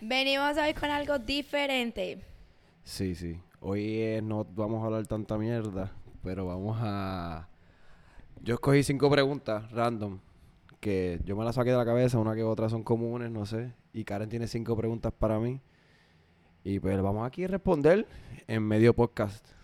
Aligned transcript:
Venimos 0.00 0.56
hoy 0.56 0.74
con 0.74 0.90
algo 0.90 1.18
diferente. 1.18 2.18
Sí, 2.82 3.14
sí. 3.14 3.38
Hoy 3.60 4.20
no 4.22 4.44
vamos 4.44 4.82
a 4.82 4.86
hablar 4.86 5.06
tanta 5.06 5.36
mierda, 5.36 5.92
pero 6.22 6.46
vamos 6.46 6.78
a... 6.80 7.48
Yo 8.40 8.54
escogí 8.54 8.82
cinco 8.82 9.10
preguntas 9.10 9.70
random, 9.70 10.20
que 10.80 11.20
yo 11.24 11.36
me 11.36 11.44
las 11.44 11.56
saqué 11.56 11.70
de 11.70 11.76
la 11.76 11.84
cabeza, 11.84 12.18
una 12.18 12.34
que 12.34 12.42
otra 12.42 12.68
son 12.68 12.82
comunes, 12.82 13.30
no 13.30 13.46
sé. 13.46 13.74
Y 13.92 14.04
Karen 14.04 14.28
tiene 14.28 14.46
cinco 14.46 14.76
preguntas 14.76 15.12
para 15.12 15.38
mí. 15.38 15.60
Y 16.64 16.80
pues 16.80 17.00
vamos 17.00 17.26
aquí 17.26 17.44
a 17.44 17.48
responder 17.48 18.06
en 18.46 18.62
medio 18.62 18.94
podcast. 18.94 19.57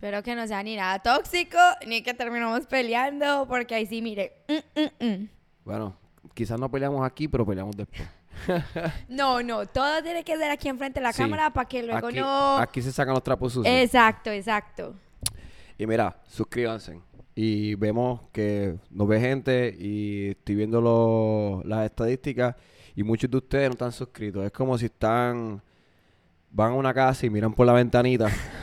Espero 0.00 0.22
que 0.22 0.34
no 0.34 0.46
sea 0.46 0.62
ni 0.62 0.76
nada 0.76 0.98
tóxico, 0.98 1.58
ni 1.86 2.02
que 2.02 2.14
terminemos 2.14 2.64
peleando, 2.66 3.46
porque 3.46 3.74
ahí 3.74 3.84
sí, 3.84 4.00
mire. 4.00 4.32
mm, 4.48 4.80
mm, 4.80 5.06
mm. 5.06 5.28
Bueno, 5.62 5.94
quizás 6.32 6.58
no 6.58 6.70
peleamos 6.70 7.04
aquí, 7.06 7.28
pero 7.28 7.44
peleamos 7.44 7.76
después. 7.76 8.08
No, 9.10 9.42
no, 9.42 9.66
todo 9.66 10.02
tiene 10.02 10.24
que 10.24 10.38
ser 10.38 10.50
aquí 10.50 10.68
enfrente 10.70 11.00
de 11.00 11.04
la 11.04 11.12
Sí. 11.12 11.18
cámara 11.22 11.50
para 11.52 11.68
que 11.68 11.82
luego 11.82 12.06
aquí, 12.06 12.18
no... 12.18 12.56
aquí 12.56 12.80
se 12.80 12.92
sacan 12.92 13.12
los 13.12 13.22
trapos 13.22 13.52
sucios. 13.52 13.74
Exacto, 13.74 14.30
exacto. 14.30 14.94
Y 15.76 15.86
mira, 15.86 16.16
suscríbanse. 16.26 16.98
Y 17.34 17.74
vemos 17.74 18.22
que 18.32 18.76
nos 18.90 19.06
ve 19.06 19.20
gente 19.20 19.76
y 19.78 20.30
estoy 20.30 20.54
viendo 20.54 20.80
lo- 20.80 21.62
las 21.66 21.84
estadísticas 21.84 22.56
y 22.96 23.02
muchos 23.02 23.30
de 23.30 23.36
ustedes 23.36 23.68
no 23.68 23.72
están 23.74 23.92
suscritos. 23.92 24.46
Es 24.46 24.50
como 24.52 24.78
si 24.78 24.86
están, 24.86 25.60
van 26.50 26.72
a 26.72 26.74
una 26.74 26.94
casa 26.94 27.26
y 27.26 27.28
miran 27.30 27.52
por 27.52 27.66
la 27.66 27.74
ventanita. 27.74 28.30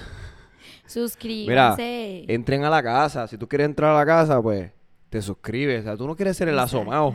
Mira, 0.88 1.04
Suscríbanse. 1.08 2.26
entren 2.34 2.64
a 2.64 2.70
la 2.70 2.82
casa. 2.82 3.28
Si 3.28 3.38
tú 3.38 3.48
quieres 3.48 3.66
entrar 3.66 3.92
a 3.96 4.00
la 4.00 4.06
casa, 4.06 4.42
pues 4.42 4.72
te 5.10 5.22
suscribes. 5.22 5.82
O 5.82 5.84
sea, 5.84 5.98
tú 5.98 6.08
no 6.08 6.16
quieres 6.16 6.38
ser 6.38 6.48
el 6.48 6.56
Exacto. 6.56 6.78
asomado 6.78 7.14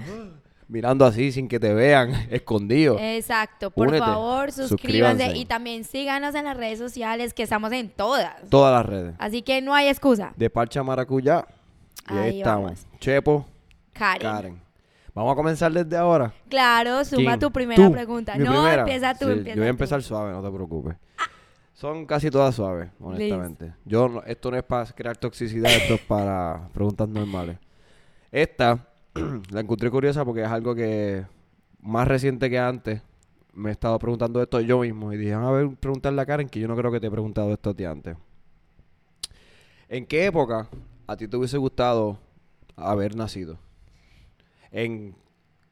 mirando 0.69 1.05
así 1.05 1.33
sin 1.33 1.49
que 1.49 1.61
te 1.61 1.75
vean, 1.75 2.13
escondido. 2.31 2.97
Exacto, 2.99 3.71
por 3.71 3.89
Únete, 3.89 4.05
favor, 4.05 4.53
suscríbanse 4.53 4.69
suscríbanse. 5.25 5.39
y 5.39 5.45
también 5.45 5.85
síganos 5.85 6.35
en 6.35 6.45
las 6.45 6.57
redes 6.57 6.79
sociales 6.79 7.35
que 7.35 7.43
estamos 7.43 7.73
en 7.73 7.91
todas. 7.91 8.35
Todas 8.49 8.73
las 8.75 8.87
redes. 8.87 9.15
Así 9.19 9.43
que 9.43 9.61
no 9.61 9.75
hay 9.75 9.89
excusa. 9.89 10.33
De 10.37 10.49
Parcha 10.49 10.83
Maracuyá. 10.83 11.47
Y 12.09 12.13
ahí, 12.15 12.19
Ahí 12.19 12.39
estamos. 12.39 12.65
vamos. 12.65 12.87
Chepo, 13.01 13.47
Karen. 13.93 14.23
Karen. 14.23 14.63
Vamos 15.15 15.33
a 15.33 15.37
comenzar 15.37 15.71
desde 15.73 15.95
ahora. 15.95 16.33
Claro, 16.49 17.05
suma 17.05 17.33
¿Quién? 17.33 17.41
tu 17.41 17.51
primera 17.53 17.85
Tú, 17.85 17.93
pregunta. 17.93 18.35
mi 18.37 18.45
No, 18.45 18.53
primera. 18.53 18.81
empieza 18.83 19.13
tú, 19.15 19.27
Sí, 19.27 19.33
empieza 19.33 19.57
Yo 19.57 19.61
voy 19.61 19.69
a 19.69 19.71
tú. 19.71 19.75
empezar 19.75 20.03
suave, 20.03 20.33
no 20.33 20.43
te 20.43 20.51
preocupes. 20.51 20.97
Son 21.83 22.07
casi 22.07 22.31
todas 22.31 22.55
suaves, 22.55 22.91
honestamente. 23.01 23.75
Yo 23.85 24.09
no- 24.09 24.23
esto 24.23 24.53
no 24.53 24.57
es 24.57 24.63
para 24.63 24.87
crear 24.93 25.17
toxicidad, 25.17 25.75
esto 25.75 25.95
es 25.95 26.01
para 26.03 26.69
preguntas 26.73 27.09
normales. 27.09 27.59
Esta 28.31 28.87
la 29.51 29.61
encontré 29.63 29.91
curiosa 29.91 30.25
porque 30.25 30.43
es 30.43 30.49
algo 30.49 30.77
que 30.77 31.27
más 31.81 32.07
reciente 32.07 32.49
que 32.49 32.57
antes 32.61 33.03
me 33.53 33.71
he 33.71 33.73
estado 33.73 33.99
preguntando 33.99 34.41
esto 34.41 34.61
yo 34.61 34.79
mismo 34.79 35.13
y 35.13 35.17
dije, 35.17 35.33
a 35.33 35.51
ver, 35.51 35.71
preguntarle 35.71 36.23
a 36.23 36.27
Karen 36.27 36.49
que 36.49 36.61
yo 36.61 36.69
no 36.69 36.77
creo 36.77 36.93
que 36.93 37.01
te 37.01 37.09
he 37.09 37.11
preguntado 37.11 37.53
esto 37.53 37.71
a 37.71 37.75
ti 37.75 37.85
antes. 37.85 38.17
¿En 39.89 40.07
qué 40.07 40.27
época 40.27 40.69
a 41.09 41.17
ti 41.17 41.27
te 41.27 41.37
hubiese 41.37 41.59
gustado 41.59 42.17
haber 42.77 43.17
nacido? 43.17 43.59
En 44.71 45.17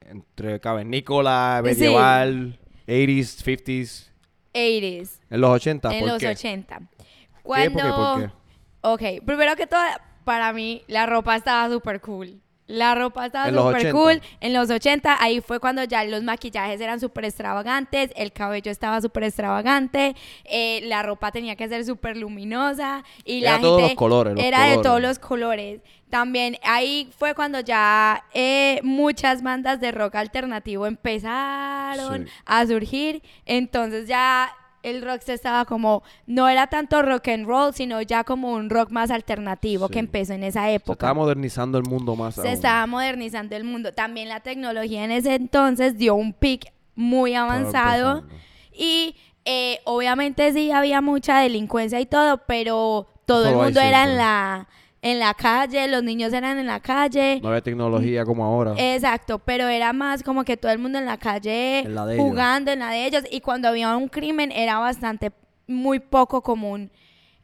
entre 0.01 0.59
cavernícola, 0.59 1.61
medieval, 1.63 2.59
80s, 2.89 3.45
50s, 3.45 4.10
80s, 4.53 5.11
en 5.31 5.41
los 5.41 5.51
80, 5.51 5.93
en 5.93 6.01
¿por 6.01 6.09
los 6.09 6.19
qué? 6.19 6.29
80. 6.29 6.79
¿Qué 6.79 7.05
Cuando... 7.43 7.79
época 7.79 7.89
y 7.89 7.93
por 7.93 8.21
qué? 8.21 9.19
Ok, 9.19 9.25
primero 9.25 9.57
que 9.57 9.67
todo, 9.67 9.83
para 10.25 10.53
mí 10.53 10.83
la 10.87 11.07
ropa 11.07 11.37
estaba 11.37 11.69
súper 11.73 12.01
cool. 12.01 12.41
La 12.71 12.95
ropa 12.95 13.27
estaba 13.27 13.47
súper 13.49 13.87
80. 13.89 13.93
cool. 13.93 14.23
En 14.41 14.53
los 14.53 14.71
80, 14.71 15.17
ahí 15.23 15.41
fue 15.41 15.59
cuando 15.61 15.83
ya 15.85 16.05
los 16.05 16.23
maquillajes 16.23 16.81
eran 16.81 17.01
súper 17.01 17.25
extravagantes, 17.25 18.11
el 18.17 18.33
cabello 18.33 18.71
estaba 18.71 19.01
súper 19.01 19.25
extravagante, 19.25 20.15
eh, 20.45 20.81
la 20.85 21.03
ropa 21.03 21.33
tenía 21.33 21.57
que 21.57 21.69
ser 21.69 21.85
súper 21.85 22.17
luminosa 22.17 23.03
y 23.25 23.43
Era 23.43 23.55
la 23.57 23.61
todos 23.61 23.81
gente 23.81 23.93
los 23.95 23.99
colores, 23.99 24.35
los 24.35 24.45
era 24.45 24.65
de 24.67 24.79
todos 24.79 25.01
los 25.03 25.19
colores. 25.19 25.81
También 26.11 26.57
ahí 26.65 27.09
fue 27.17 27.35
cuando 27.35 27.61
ya 27.61 28.25
eh, 28.35 28.81
muchas 28.83 29.43
bandas 29.43 29.81
de 29.81 29.93
rock 29.93 30.17
alternativo 30.17 30.87
empezaron 30.87 32.27
Sí. 32.27 32.33
a 32.47 32.67
surgir. 32.67 33.23
Entonces 33.47 34.09
ya 34.09 34.51
el 34.83 35.03
rock 35.03 35.21
se 35.23 35.35
estaba 35.35 35.65
como, 35.65 36.03
no 36.27 36.49
era 36.49 36.67
tanto 36.69 37.03
rock 37.03 37.29
and 37.29 37.47
roll, 37.47 37.75
sino 37.75 38.01
ya 38.03 38.25
como 38.25 38.53
un 38.53 38.71
rock 38.71 38.91
más 38.91 39.11
alternativo 39.11 39.87
Sí. 39.89 39.93
que 39.95 39.99
empezó 39.99 40.33
en 40.33 40.45
esa 40.45 40.65
Se 40.65 40.75
época. 40.75 40.93
estaba 40.93 41.15
modernizando 41.15 41.79
el 41.79 41.85
mundo 41.85 42.17
más 42.17 42.35
Se 42.37 42.41
aún. 42.43 42.51
estaba 42.51 42.87
modernizando 42.87 43.57
el 43.57 43.65
mundo. 43.65 43.93
También 43.93 44.29
la 44.29 44.41
tecnología 44.41 45.05
en 45.05 45.11
ese 45.11 45.35
entonces 45.35 45.99
dio 45.99 46.15
un 46.15 46.33
pic 46.33 46.73
muy 46.95 47.35
avanzado. 47.35 48.25
Y 48.73 49.17
eh, 49.45 49.81
obviamente 49.85 50.53
sí 50.53 50.71
había 50.71 51.01
mucha 51.01 51.39
delincuencia 51.41 52.01
y 52.01 52.07
todo, 52.07 52.39
pero 52.47 53.07
todo 53.27 53.49
el 53.49 53.55
mundo 53.57 53.81
era 53.81 54.05
en 54.05 54.17
la, 54.17 54.69
en 55.03 55.19
la 55.19 55.35
calle, 55.35 55.89
los 55.89 56.03
niños 56.03 56.33
eran 56.33 56.59
en 56.59 56.67
la 56.67 56.81
calle. 56.81 57.41
No 57.43 57.49
había 57.49 57.63
tecnología 57.63 58.25
como 58.25 58.45
ahora. 58.45 58.75
Exacto, 58.77 59.39
pero 59.39 59.67
era 59.69 59.93
más 59.93 60.23
como 60.23 60.45
que 60.45 60.57
todo 60.57 60.73
el 60.73 60.79
mundo 60.79 60.99
en 60.99 61.07
la 61.07 61.17
calle 61.17 61.81
En 61.81 61.95
la 61.95 62.07
jugando 62.17 62.71
en 62.71 62.81
la 62.81 62.91
de 62.91 63.07
ellos 63.07 63.25
y 63.31 63.41
cuando 63.41 63.69
había 63.69 63.97
un 63.97 64.09
crimen 64.09 64.53
era 64.53 64.79
bastante 64.79 65.33
muy 65.67 66.01
poco 66.01 66.43
común 66.43 66.91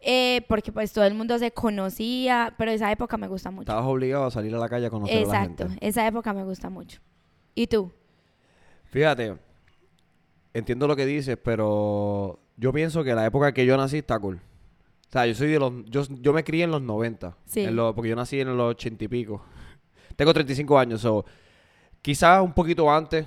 eh, 0.01 0.45
porque 0.49 0.71
pues 0.71 0.93
todo 0.93 1.05
el 1.05 1.15
mundo 1.15 1.39
se 1.39 1.51
conocía, 1.51 2.55
pero 2.57 2.71
esa 2.71 2.93
época 2.93 3.17
me 3.17 3.27
gusta 3.27 3.51
mucho. 3.51 3.63
Estabas 3.63 3.87
obligado 3.87 4.27
a 4.27 4.31
salir 4.31 4.55
a 4.55 4.59
la 4.59 4.69
calle 4.69 4.87
a 4.87 4.91
conocer 4.91 5.17
a 5.17 5.21
la 5.21 5.27
Exacto, 5.27 5.69
gente. 5.69 5.87
esa 5.87 6.07
época 6.07 6.33
me 6.33 6.45
gusta 6.45 6.71
mucho. 6.71 7.01
¿Y 7.55 7.67
tú? 7.67 7.91
Fíjate, 8.85 9.37
entiendo 10.55 10.87
lo 10.87 10.95
que 10.95 11.07
dices, 11.07 11.37
pero 11.43 12.39
yo 12.57 12.73
pienso 12.73 13.03
que 13.03 13.15
la 13.15 13.27
época 13.27 13.53
que 13.53 13.67
yo 13.67 13.77
nací 13.77 13.99
está 13.99 14.19
cool. 14.19 14.41
O 15.09 15.13
sea, 15.13 15.27
yo 15.27 15.35
soy 15.35 15.49
de 15.49 15.59
los... 15.59 15.73
Yo, 15.87 16.03
yo 16.21 16.33
me 16.33 16.43
crié 16.45 16.65
en 16.65 16.71
los 16.73 16.83
90. 16.83 17.37
Sí. 17.45 17.61
en 17.63 17.77
los- 17.77 17.95
porque 17.95 18.11
yo 18.11 18.17
nací 18.17 18.41
en 18.41 18.57
los 18.57 18.71
80 18.71 19.05
y 19.05 19.09
pico. 19.09 19.43
Tengo 20.17 20.33
35 20.35 20.79
años, 20.79 21.01
so... 21.01 21.25
Quizás 22.03 22.41
un 22.43 22.53
poquito 22.53 22.91
antes, 22.91 23.27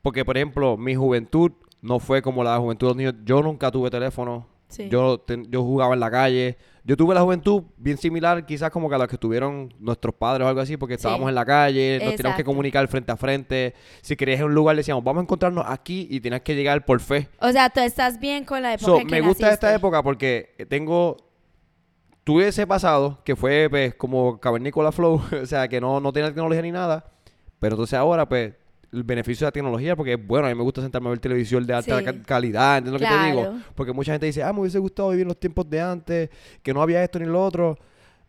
porque 0.00 0.24
por 0.24 0.36
ejemplo, 0.36 0.76
mi 0.78 0.94
juventud 0.94 1.52
no 1.82 1.98
fue 1.98 2.22
como 2.22 2.42
la 2.42 2.56
juventud 2.58 2.86
de 2.86 2.90
los 2.90 2.96
niños. 2.96 3.14
Yo 3.24 3.42
nunca 3.42 3.70
tuve 3.70 3.90
teléfono. 3.90 4.46
Sí. 4.68 4.88
Yo, 4.88 5.18
ten- 5.18 5.46
yo 5.50 5.62
jugaba 5.62 5.94
en 5.94 6.00
la 6.00 6.10
calle. 6.10 6.56
Yo 6.86 6.96
tuve 6.96 7.14
la 7.14 7.22
juventud 7.22 7.62
bien 7.78 7.96
similar, 7.96 8.44
quizás 8.44 8.70
como 8.70 8.88
que 8.88 8.94
a 8.94 8.98
la 8.98 9.06
que 9.06 9.16
tuvieron 9.16 9.72
nuestros 9.78 10.14
padres 10.14 10.44
o 10.44 10.48
algo 10.48 10.60
así, 10.60 10.76
porque 10.76 10.94
Sí. 10.94 10.96
estábamos 10.96 11.28
en 11.28 11.34
la 11.34 11.44
calle, 11.44 11.92
nos 11.94 11.98
teníamos 11.98 12.16
que 12.16 12.22
Exacto. 12.22 12.44
comunicar 12.44 12.86
frente 12.88 13.12
a 13.12 13.16
frente. 13.16 13.74
Si 14.02 14.16
querías 14.16 14.38
ir 14.38 14.42
a 14.42 14.46
un 14.46 14.54
lugar, 14.54 14.76
decíamos, 14.76 15.02
vamos 15.04 15.20
a 15.20 15.24
encontrarnos 15.24 15.64
aquí 15.66 16.06
y 16.10 16.20
tenías 16.20 16.42
que 16.42 16.54
llegar 16.54 16.84
por 16.84 17.00
fe. 17.00 17.28
O 17.40 17.50
sea, 17.52 17.70
tú 17.70 17.80
estás 17.80 18.18
bien 18.20 18.44
con 18.44 18.60
la 18.62 18.74
época 18.74 18.86
So, 18.92 18.98
que 18.98 19.04
me 19.06 19.20
gusta 19.22 19.50
esta 19.52 19.74
época 19.74 20.02
porque 20.02 20.54
tengo. 20.68 21.16
Tuve 22.24 22.48
ese 22.48 22.66
pasado 22.66 23.20
que 23.22 23.36
fue 23.36 23.68
pues, 23.68 23.94
como 23.94 24.40
cavernícola 24.40 24.92
flow, 24.92 25.20
o 25.42 25.46
sea, 25.46 25.68
que 25.68 25.80
no, 25.80 26.00
no 26.00 26.12
tenía 26.12 26.28
tecnología 26.30 26.62
ni 26.62 26.72
nada. 26.72 27.12
Pero 27.58 27.74
entonces 27.76 27.98
ahora, 27.98 28.28
pues, 28.28 28.54
el 28.94 29.02
beneficio 29.02 29.44
de 29.44 29.48
la 29.48 29.52
tecnología, 29.52 29.96
porque 29.96 30.16
bueno, 30.16 30.46
a 30.46 30.50
mí 30.50 30.54
me 30.56 30.62
gusta 30.62 30.80
sentarme 30.82 31.08
a 31.08 31.10
ver 31.10 31.18
televisión 31.18 31.66
de 31.66 31.74
alta 31.74 31.98
Sí. 31.98 32.04
calidad, 32.26 32.78
¿entiendes 32.78 33.02
lo 33.02 33.06
que 33.08 33.12
te 33.14 33.24
digo? 33.26 33.54
Porque 33.74 33.92
mucha 33.92 34.12
gente 34.12 34.26
dice, 34.26 34.42
ah, 34.42 34.52
me 34.52 34.60
hubiese 34.60 34.78
gustado 34.78 35.10
vivir 35.10 35.26
los 35.26 35.38
tiempos 35.38 35.68
de 35.68 35.80
antes, 35.80 36.30
que 36.62 36.72
no 36.74 36.80
había 36.82 37.02
esto 37.02 37.18
ni 37.18 37.26
lo 37.26 37.42
otro. 37.44 37.76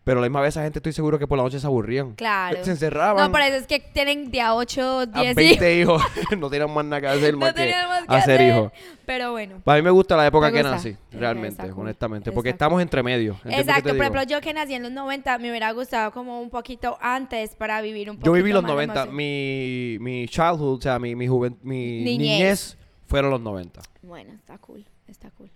Pero 0.06 0.20
a 0.20 0.22
la 0.22 0.28
misma 0.28 0.40
vez 0.40 0.50
esa 0.54 0.62
gente 0.62 0.78
estoy 0.78 0.92
seguro 0.92 1.18
que 1.18 1.26
por 1.26 1.36
la 1.36 1.42
noche 1.42 1.58
se 1.58 1.66
aburrían. 1.66 2.12
Claro. 2.14 2.64
Se 2.64 2.70
encerraban. 2.70 3.24
No, 3.24 3.32
por 3.32 3.40
eso 3.40 3.56
es 3.56 3.66
que 3.66 3.80
tienen 3.80 4.30
de 4.30 4.40
a 4.40 4.54
8, 4.54 4.98
a 5.00 5.06
10 5.06 5.34
20 5.34 5.80
hijos. 5.80 6.00
no 6.38 6.48
tenían 6.48 6.72
más 6.72 6.84
nada 6.84 7.00
que 7.00 7.08
hacer 7.08 7.32
No 7.34 7.40
más 7.40 7.52
que 7.54 7.60
tenían 7.62 7.88
más 7.88 8.04
que 8.06 8.14
hacer 8.14 8.40
hacer. 8.40 8.48
hijos. 8.54 8.72
Pero 9.04 9.32
bueno. 9.32 9.60
Para 9.64 9.78
mí 9.78 9.82
me 9.82 9.90
gusta 9.90 10.16
la 10.16 10.24
época 10.24 10.52
que 10.52 10.62
nací, 10.62 10.96
realmente, 11.10 11.72
honestamente, 11.72 12.30
porque 12.30 12.50
Exacto. 12.50 12.64
estamos 12.66 12.82
entre 12.82 13.02
medio. 13.02 13.32
¿entiendes 13.32 13.54
qué 13.56 13.60
Exacto, 13.62 13.88
por 13.88 13.96
ejemplo, 14.00 14.22
yo 14.22 14.40
que 14.40 14.54
nací 14.54 14.74
en 14.74 14.84
los 14.84 14.92
90, 14.92 15.38
me 15.38 15.50
hubiera 15.50 15.72
gustado 15.72 16.12
como 16.12 16.40
un 16.40 16.50
poquito 16.50 16.96
antes 17.00 17.56
para 17.56 17.80
vivir 17.82 18.08
un 18.08 18.14
poquito 18.16 18.26
Yo 18.30 18.32
viví 18.32 18.52
los 18.52 18.62
más 18.62 18.70
de 18.70 18.74
90, 18.74 18.94
emoción. 18.94 19.16
mi, 19.16 19.96
mi 20.00 20.28
childhood, 20.28 20.78
o 20.78 20.80
sea, 20.82 21.00
mi, 21.00 21.16
mi, 21.16 21.26
juven- 21.26 21.58
mi 21.64 22.04
Niñez. 22.04 22.18
niñez. 22.38 22.78
fueron 23.08 23.32
los 23.32 23.40
90. 23.40 23.80
Bueno, 24.02 24.34
está 24.34 24.56
cool, 24.58 24.86
está 25.08 25.32
cool. 25.32 25.50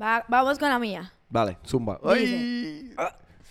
Va- 0.00 0.24
vamos 0.26 0.58
con 0.58 0.70
la 0.70 0.78
mía. 0.78 1.12
Vale, 1.28 1.58
zumba. 1.66 2.00
Ay. 2.02 2.94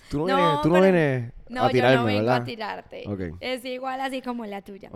Tú 0.09 0.19
no, 0.19 0.27
No, 0.27 0.35
vienes, 0.38 0.61
tú 0.61 0.69
no 0.69 0.81
vienes 0.81 1.33
No, 1.50 1.63
a 1.65 1.69
tirarme, 1.69 1.95
yo 1.95 2.00
no 2.01 2.06
vengo 2.06 2.19
¿verdad? 2.21 2.35
a 2.41 2.44
tirarte. 2.44 3.03
Es 3.39 3.63
igual 3.65 4.01
así 4.01 4.21
como 4.21 4.45
la 4.45 4.61
tuya. 4.61 4.89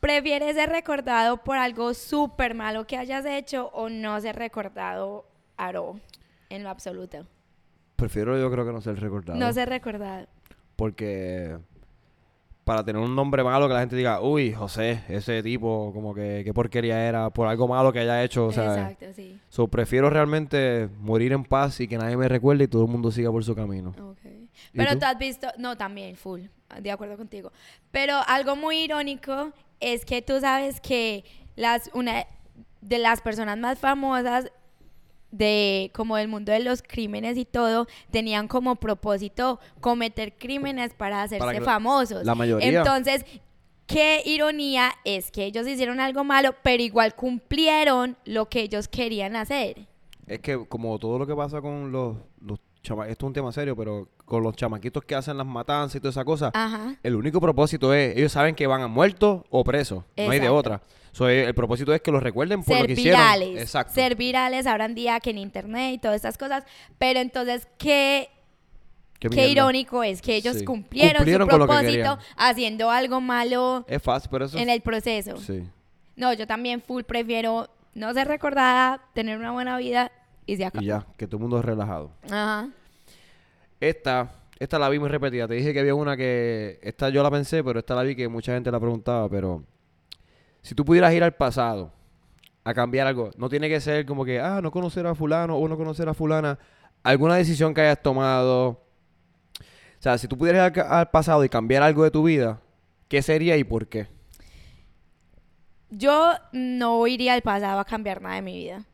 ¿Prefieres 0.00 0.54
ser 0.56 0.70
recordado 0.70 1.38
por 1.38 1.58
algo 1.58 1.92
súper 1.94 2.54
malo 2.54 2.86
que 2.86 2.96
hayas 2.96 3.24
hecho 3.26 3.68
o 3.74 3.88
no 3.90 4.18
ser 4.20 4.36
recordado 4.36 5.26
aro 5.56 6.00
en 6.48 6.62
lo 6.62 6.70
absoluto? 6.70 7.26
Prefiero 7.96 8.38
yo 8.38 8.50
creo 8.50 8.64
que 8.64 8.72
no 8.72 8.80
ser 8.80 8.98
recordado. 8.98 9.38
No 9.38 9.52
ser 9.52 9.68
recordado. 9.68 10.26
Porque 10.76 11.58
para 12.70 12.84
tener 12.84 13.02
un 13.02 13.16
nombre 13.16 13.42
malo 13.42 13.66
que 13.66 13.74
la 13.74 13.80
gente 13.80 13.96
diga, 13.96 14.20
uy, 14.20 14.52
José, 14.52 15.02
ese 15.08 15.42
tipo, 15.42 15.90
como 15.92 16.14
que 16.14 16.42
qué 16.44 16.54
porquería 16.54 17.04
era, 17.04 17.28
por 17.30 17.48
algo 17.48 17.66
malo 17.66 17.92
que 17.92 17.98
haya 17.98 18.22
hecho, 18.22 18.46
o 18.46 18.52
sea. 18.52 18.90
Exacto, 18.90 19.06
sí. 19.12 19.40
So, 19.48 19.66
prefiero 19.66 20.08
realmente 20.08 20.88
morir 21.00 21.32
en 21.32 21.42
paz 21.42 21.80
y 21.80 21.88
que 21.88 21.98
nadie 21.98 22.16
me 22.16 22.28
recuerde 22.28 22.62
y 22.62 22.68
todo 22.68 22.84
el 22.84 22.92
mundo 22.92 23.10
siga 23.10 23.32
por 23.32 23.42
su 23.42 23.56
camino. 23.56 23.92
Ok. 24.00 24.24
¿Y 24.72 24.76
Pero 24.76 24.92
tú? 24.92 25.00
tú 25.00 25.06
has 25.06 25.18
visto, 25.18 25.48
no, 25.58 25.76
también, 25.76 26.14
full, 26.14 26.42
de 26.80 26.90
acuerdo 26.92 27.16
contigo. 27.16 27.50
Pero 27.90 28.20
algo 28.28 28.54
muy 28.54 28.76
irónico 28.84 29.50
es 29.80 30.04
que 30.04 30.22
tú 30.22 30.38
sabes 30.38 30.80
que 30.80 31.24
las, 31.56 31.90
una 31.92 32.24
de 32.82 32.98
las 32.98 33.20
personas 33.20 33.58
más 33.58 33.80
famosas 33.80 34.52
de 35.30 35.90
como 35.94 36.16
del 36.16 36.28
mundo 36.28 36.52
de 36.52 36.60
los 36.60 36.82
crímenes 36.82 37.36
y 37.38 37.44
todo 37.44 37.86
tenían 38.10 38.48
como 38.48 38.76
propósito 38.76 39.60
cometer 39.80 40.32
crímenes 40.36 40.92
para 40.94 41.22
hacerse 41.22 41.60
famosos. 41.60 42.24
la 42.24 42.34
mayoría. 42.34 42.68
Entonces, 42.80 43.24
qué 43.86 44.22
ironía 44.24 44.92
es 45.04 45.30
que 45.30 45.44
ellos 45.44 45.66
hicieron 45.66 46.00
algo 46.00 46.24
malo, 46.24 46.54
pero 46.62 46.82
igual 46.82 47.14
cumplieron 47.14 48.16
lo 48.24 48.48
que 48.48 48.62
ellos 48.62 48.88
querían 48.88 49.36
hacer. 49.36 49.86
Es 50.26 50.38
que 50.40 50.64
como 50.68 50.98
todo 50.98 51.18
lo 51.18 51.26
que 51.26 51.34
pasa 51.34 51.60
con 51.60 51.90
los, 51.90 52.16
los 52.40 52.58
chama- 52.82 53.08
esto 53.08 53.26
es 53.26 53.28
un 53.28 53.32
tema 53.32 53.50
serio, 53.52 53.74
pero 53.76 54.08
con 54.30 54.42
los 54.42 54.56
chamaquitos 54.56 55.04
que 55.04 55.14
hacen 55.14 55.36
las 55.36 55.46
matanzas 55.46 55.96
y 55.96 56.00
toda 56.00 56.10
esa 56.10 56.24
cosa, 56.24 56.50
Ajá. 56.54 56.94
el 57.02 57.14
único 57.16 57.38
propósito 57.40 57.92
es, 57.92 58.16
ellos 58.16 58.32
saben 58.32 58.54
que 58.54 58.66
van 58.66 58.80
a 58.80 58.88
muertos 58.88 59.42
o 59.50 59.62
presos, 59.62 60.04
no 60.16 60.30
hay 60.30 60.40
de 60.40 60.48
otra. 60.48 60.80
So, 61.12 61.28
eh, 61.28 61.44
el 61.44 61.54
propósito 61.54 61.92
es 61.92 62.00
que 62.00 62.12
los 62.12 62.22
recuerden 62.22 62.62
por 62.62 62.74
lo 62.74 62.78
ser 62.78 62.86
que 62.86 62.92
hicieron. 62.92 63.20
virales, 63.20 63.60
Exacto. 63.62 63.92
ser 63.92 64.14
virales 64.14 64.66
ahora 64.66 64.84
en 64.86 64.94
día 64.94 65.18
que 65.20 65.30
en 65.30 65.38
internet 65.38 65.94
y 65.94 65.98
todas 65.98 66.16
estas 66.16 66.38
cosas, 66.38 66.64
pero 66.98 67.20
entonces 67.20 67.66
qué 67.76 68.30
Qué 69.18 69.48
irónico 69.48 70.02
es 70.02 70.22
que 70.22 70.34
ellos 70.36 70.56
Sí. 70.56 70.64
cumplieron, 70.64 71.16
Cumplieron 71.16 71.46
su 71.46 71.50
con 71.50 71.58
lo 71.60 71.66
que 71.66 71.72
propósito 71.74 72.16
querían. 72.16 72.18
haciendo 72.38 72.90
algo 72.90 73.20
malo 73.20 73.84
Es 73.86 74.00
fácil, 74.02 74.30
pero 74.32 74.46
eso... 74.46 74.56
en 74.56 74.70
el 74.70 74.80
proceso. 74.80 75.36
Sí. 75.36 75.62
No, 76.16 76.32
yo 76.32 76.46
también 76.46 76.80
full 76.80 77.02
prefiero 77.02 77.68
no 77.92 78.14
ser 78.14 78.28
recordada, 78.28 79.02
tener 79.12 79.36
una 79.36 79.50
buena 79.50 79.76
vida 79.76 80.10
y 80.46 80.56
se 80.56 80.64
acabó. 80.64 80.82
Y 80.82 80.86
ya, 80.86 81.04
que 81.18 81.26
todo 81.26 81.36
el 81.36 81.42
mundo 81.42 81.58
es 81.58 81.64
relajado. 81.66 82.12
Ajá. 82.30 82.70
Esta, 83.80 84.30
esta 84.58 84.78
la 84.78 84.90
vi 84.90 84.98
muy 84.98 85.08
repetida. 85.08 85.48
Te 85.48 85.54
dije 85.54 85.72
que 85.72 85.80
había 85.80 85.94
una 85.94 86.16
que, 86.16 86.78
esta 86.82 87.08
yo 87.08 87.22
la 87.22 87.30
pensé, 87.30 87.64
pero 87.64 87.78
esta 87.78 87.94
la 87.94 88.02
vi 88.02 88.14
que 88.14 88.28
mucha 88.28 88.52
gente 88.52 88.70
la 88.70 88.78
preguntaba, 88.78 89.28
pero 89.28 89.64
si 90.60 90.74
tú 90.74 90.84
pudieras 90.84 91.14
ir 91.14 91.24
al 91.24 91.34
pasado 91.34 91.90
a 92.62 92.74
cambiar 92.74 93.06
algo, 93.06 93.30
no 93.38 93.48
tiene 93.48 93.70
que 93.70 93.80
ser 93.80 94.04
como 94.04 94.24
que, 94.24 94.38
ah, 94.38 94.60
no 94.62 94.70
conocer 94.70 95.06
a 95.06 95.14
fulano 95.14 95.56
o 95.56 95.66
no 95.66 95.78
conocer 95.78 96.06
a 96.10 96.14
fulana, 96.14 96.58
alguna 97.02 97.36
decisión 97.36 97.72
que 97.72 97.80
hayas 97.80 98.02
tomado. 98.02 98.68
O 98.68 100.02
sea, 100.02 100.18
si 100.18 100.28
tú 100.28 100.36
pudieras 100.36 100.70
ir 100.76 100.82
al, 100.82 100.92
al 100.92 101.10
pasado 101.10 101.42
y 101.42 101.48
cambiar 101.48 101.82
algo 101.82 102.04
de 102.04 102.10
tu 102.10 102.22
vida, 102.24 102.60
¿qué 103.08 103.22
sería 103.22 103.56
y 103.56 103.64
por 103.64 103.86
qué? 103.88 104.08
Yo 105.88 106.34
no 106.52 107.06
iría 107.06 107.32
al 107.32 107.42
pasado 107.42 107.80
a 107.80 107.84
cambiar 107.86 108.20
nada 108.20 108.36
de 108.36 108.42
mi 108.42 108.54
vida. 108.54 108.84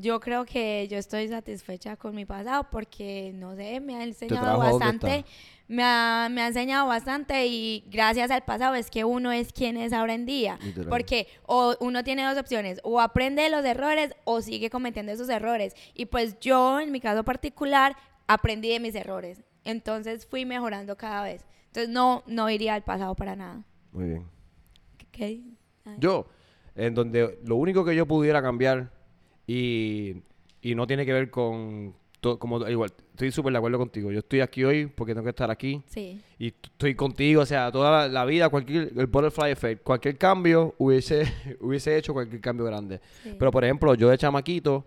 Yo 0.00 0.20
creo 0.20 0.44
que 0.44 0.86
yo 0.88 0.98
estoy 0.98 1.28
satisfecha 1.28 1.96
con 1.96 2.14
mi 2.14 2.24
pasado 2.24 2.66
porque, 2.70 3.32
no 3.34 3.54
sé, 3.56 3.80
me 3.80 3.96
ha 3.96 4.04
enseñado 4.04 4.58
bastante. 4.58 5.24
Me 5.68 5.82
ha, 5.82 6.28
me 6.30 6.42
ha 6.42 6.46
enseñado 6.46 6.86
bastante 6.86 7.46
y 7.46 7.84
gracias 7.90 8.30
al 8.30 8.44
pasado 8.44 8.76
es 8.76 8.88
que 8.88 9.04
uno 9.04 9.32
es 9.32 9.52
quien 9.52 9.76
es 9.76 9.92
ahora 9.92 10.14
en 10.14 10.24
día. 10.24 10.58
Literal. 10.62 10.88
Porque 10.88 11.26
o 11.44 11.74
uno 11.80 12.04
tiene 12.04 12.24
dos 12.24 12.38
opciones, 12.38 12.78
o 12.84 13.00
aprende 13.00 13.42
de 13.42 13.50
los 13.50 13.64
errores 13.64 14.14
o 14.24 14.40
sigue 14.42 14.70
cometiendo 14.70 15.10
esos 15.10 15.28
errores. 15.28 15.74
Y 15.94 16.06
pues 16.06 16.38
yo, 16.38 16.78
en 16.78 16.92
mi 16.92 17.00
caso 17.00 17.24
particular, 17.24 17.96
aprendí 18.28 18.68
de 18.68 18.80
mis 18.80 18.94
errores. 18.94 19.42
Entonces 19.64 20.26
fui 20.26 20.44
mejorando 20.44 20.96
cada 20.96 21.22
vez. 21.24 21.44
Entonces 21.66 21.88
no, 21.88 22.22
no 22.26 22.48
iría 22.48 22.74
al 22.74 22.84
pasado 22.84 23.14
para 23.14 23.34
nada. 23.34 23.64
Muy 23.90 24.04
bien. 24.04 24.26
¿Qué? 25.10 25.42
Yo, 25.98 26.26
en 26.74 26.94
donde 26.94 27.38
lo 27.44 27.56
único 27.56 27.84
que 27.84 27.96
yo 27.96 28.06
pudiera 28.06 28.42
cambiar 28.42 28.92
y, 29.46 30.16
y 30.62 30.74
no 30.74 30.86
tiene 30.86 31.04
que 31.06 31.12
ver 31.12 31.30
con, 31.30 31.94
como 32.38 32.66
igual, 32.68 32.90
estoy 33.12 33.30
súper 33.30 33.52
de 33.52 33.58
acuerdo 33.58 33.78
contigo. 33.78 34.10
Yo 34.10 34.18
estoy 34.20 34.40
aquí 34.40 34.64
hoy 34.64 34.86
porque 34.86 35.14
tengo 35.14 35.24
que 35.24 35.30
estar 35.30 35.50
aquí 35.50 35.82
Sí. 35.86 36.20
y 36.38 36.48
estoy 36.48 36.94
contigo, 36.94 37.42
o 37.42 37.46
sea, 37.46 37.70
toda 37.70 37.90
la, 37.90 38.08
la 38.08 38.24
vida, 38.24 38.48
cualquier, 38.48 38.92
el 38.96 39.06
butterfly 39.06 39.50
effect, 39.52 39.82
cualquier 39.82 40.16
cambio 40.18 40.74
hubiese, 40.78 41.24
hubiese 41.60 41.96
hecho 41.96 42.12
cualquier 42.12 42.40
cambio 42.40 42.66
grande. 42.66 43.00
Sí. 43.22 43.34
Pero 43.38 43.50
por 43.50 43.64
ejemplo, 43.64 43.94
yo 43.94 44.08
de 44.08 44.18
chamaquito, 44.18 44.84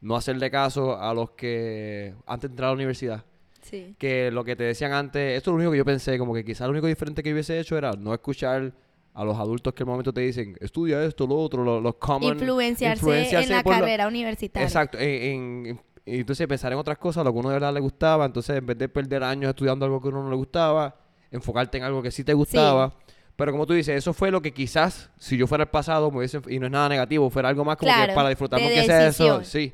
no 0.00 0.16
hacerle 0.16 0.50
caso 0.50 0.96
a 0.98 1.12
los 1.12 1.30
que 1.32 2.14
antes 2.26 2.48
de 2.48 2.52
entrar 2.52 2.68
a 2.68 2.70
la 2.70 2.76
universidad, 2.76 3.24
Sí. 3.60 3.94
que 3.98 4.30
lo 4.30 4.44
que 4.44 4.56
te 4.56 4.62
decían 4.64 4.92
antes, 4.92 5.36
esto 5.36 5.50
es 5.50 5.52
lo 5.52 5.56
único 5.56 5.72
que 5.72 5.78
yo 5.78 5.84
pensé, 5.84 6.16
como 6.16 6.32
que 6.32 6.42
quizás 6.42 6.66
lo 6.66 6.70
único 6.70 6.86
diferente 6.86 7.22
que 7.22 7.32
hubiese 7.32 7.58
hecho 7.60 7.76
era 7.76 7.92
no 7.92 8.14
escuchar 8.14 8.72
a 9.20 9.24
los 9.24 9.36
adultos 9.36 9.74
que 9.74 9.82
el 9.82 9.88
momento 9.88 10.12
te 10.12 10.20
dicen, 10.20 10.56
estudia 10.60 11.02
esto, 11.04 11.26
lo 11.26 11.34
otro, 11.36 11.64
lo- 11.64 11.80
los 11.80 11.96
common... 11.96 12.30
Influenciarse, 12.32 13.42
en 13.42 13.48
la 13.50 13.58
lo- 13.58 13.70
carrera 13.70 14.06
universitaria. 14.06 14.64
Exacto, 14.66 14.96
en, 14.98 15.08
en- 15.08 15.66
en- 15.66 15.80
y 16.06 16.20
entonces 16.20 16.46
pensar 16.46 16.72
en 16.72 16.78
otras 16.78 16.98
cosas, 16.98 17.24
lo 17.24 17.32
que 17.32 17.38
uno 17.38 17.48
de 17.48 17.54
verdad 17.56 17.74
le 17.74 17.80
gustaba, 17.80 18.24
entonces 18.24 18.56
en 18.56 18.64
vez 18.66 18.78
de 18.78 18.88
perder 18.88 19.24
años 19.24 19.48
estudiando 19.50 19.84
algo 19.84 20.00
que 20.00 20.08
uno 20.08 20.22
no 20.22 20.30
le 20.30 20.36
gustaba, 20.36 20.96
enfocarte 21.32 21.78
en 21.78 21.84
algo 21.84 22.00
que 22.02 22.10
sí 22.10 22.22
te 22.24 22.32
gustaba. 22.32 22.94
Pero 23.36 23.52
como 23.52 23.66
tú 23.66 23.72
dices, 23.74 23.96
eso 23.96 24.12
fue 24.12 24.30
lo 24.30 24.40
que 24.40 24.52
quizás, 24.52 25.10
si 25.18 25.36
yo 25.36 25.46
fuera 25.46 25.64
al 25.64 25.70
pasado, 25.70 26.10
me 26.10 26.18
hubiese, 26.18 26.40
y 26.48 26.58
no 26.58 26.66
es 26.66 26.72
nada 26.72 26.88
negativo, 26.88 27.28
fuera 27.30 27.48
algo 27.48 27.64
más 27.64 27.76
como 27.76 27.92
Claro, 27.92 28.12
que 28.12 28.14
para 28.14 28.28
disfrutar, 28.30 28.58
de 28.60 28.64
porque 28.66 28.84
sea 28.84 29.08
eso, 29.08 29.44
sí, 29.44 29.72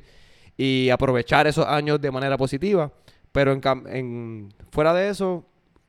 y 0.57 0.89
aprovechar 0.89 1.47
esos 1.47 1.65
años 1.65 2.01
de 2.01 2.11
manera 2.11 2.37
positiva. 2.37 2.91
Pero 3.31 3.51
en, 3.53 3.61
en 3.89 4.53
fuera 4.71 4.93
de 4.93 5.09
eso, 5.09 5.45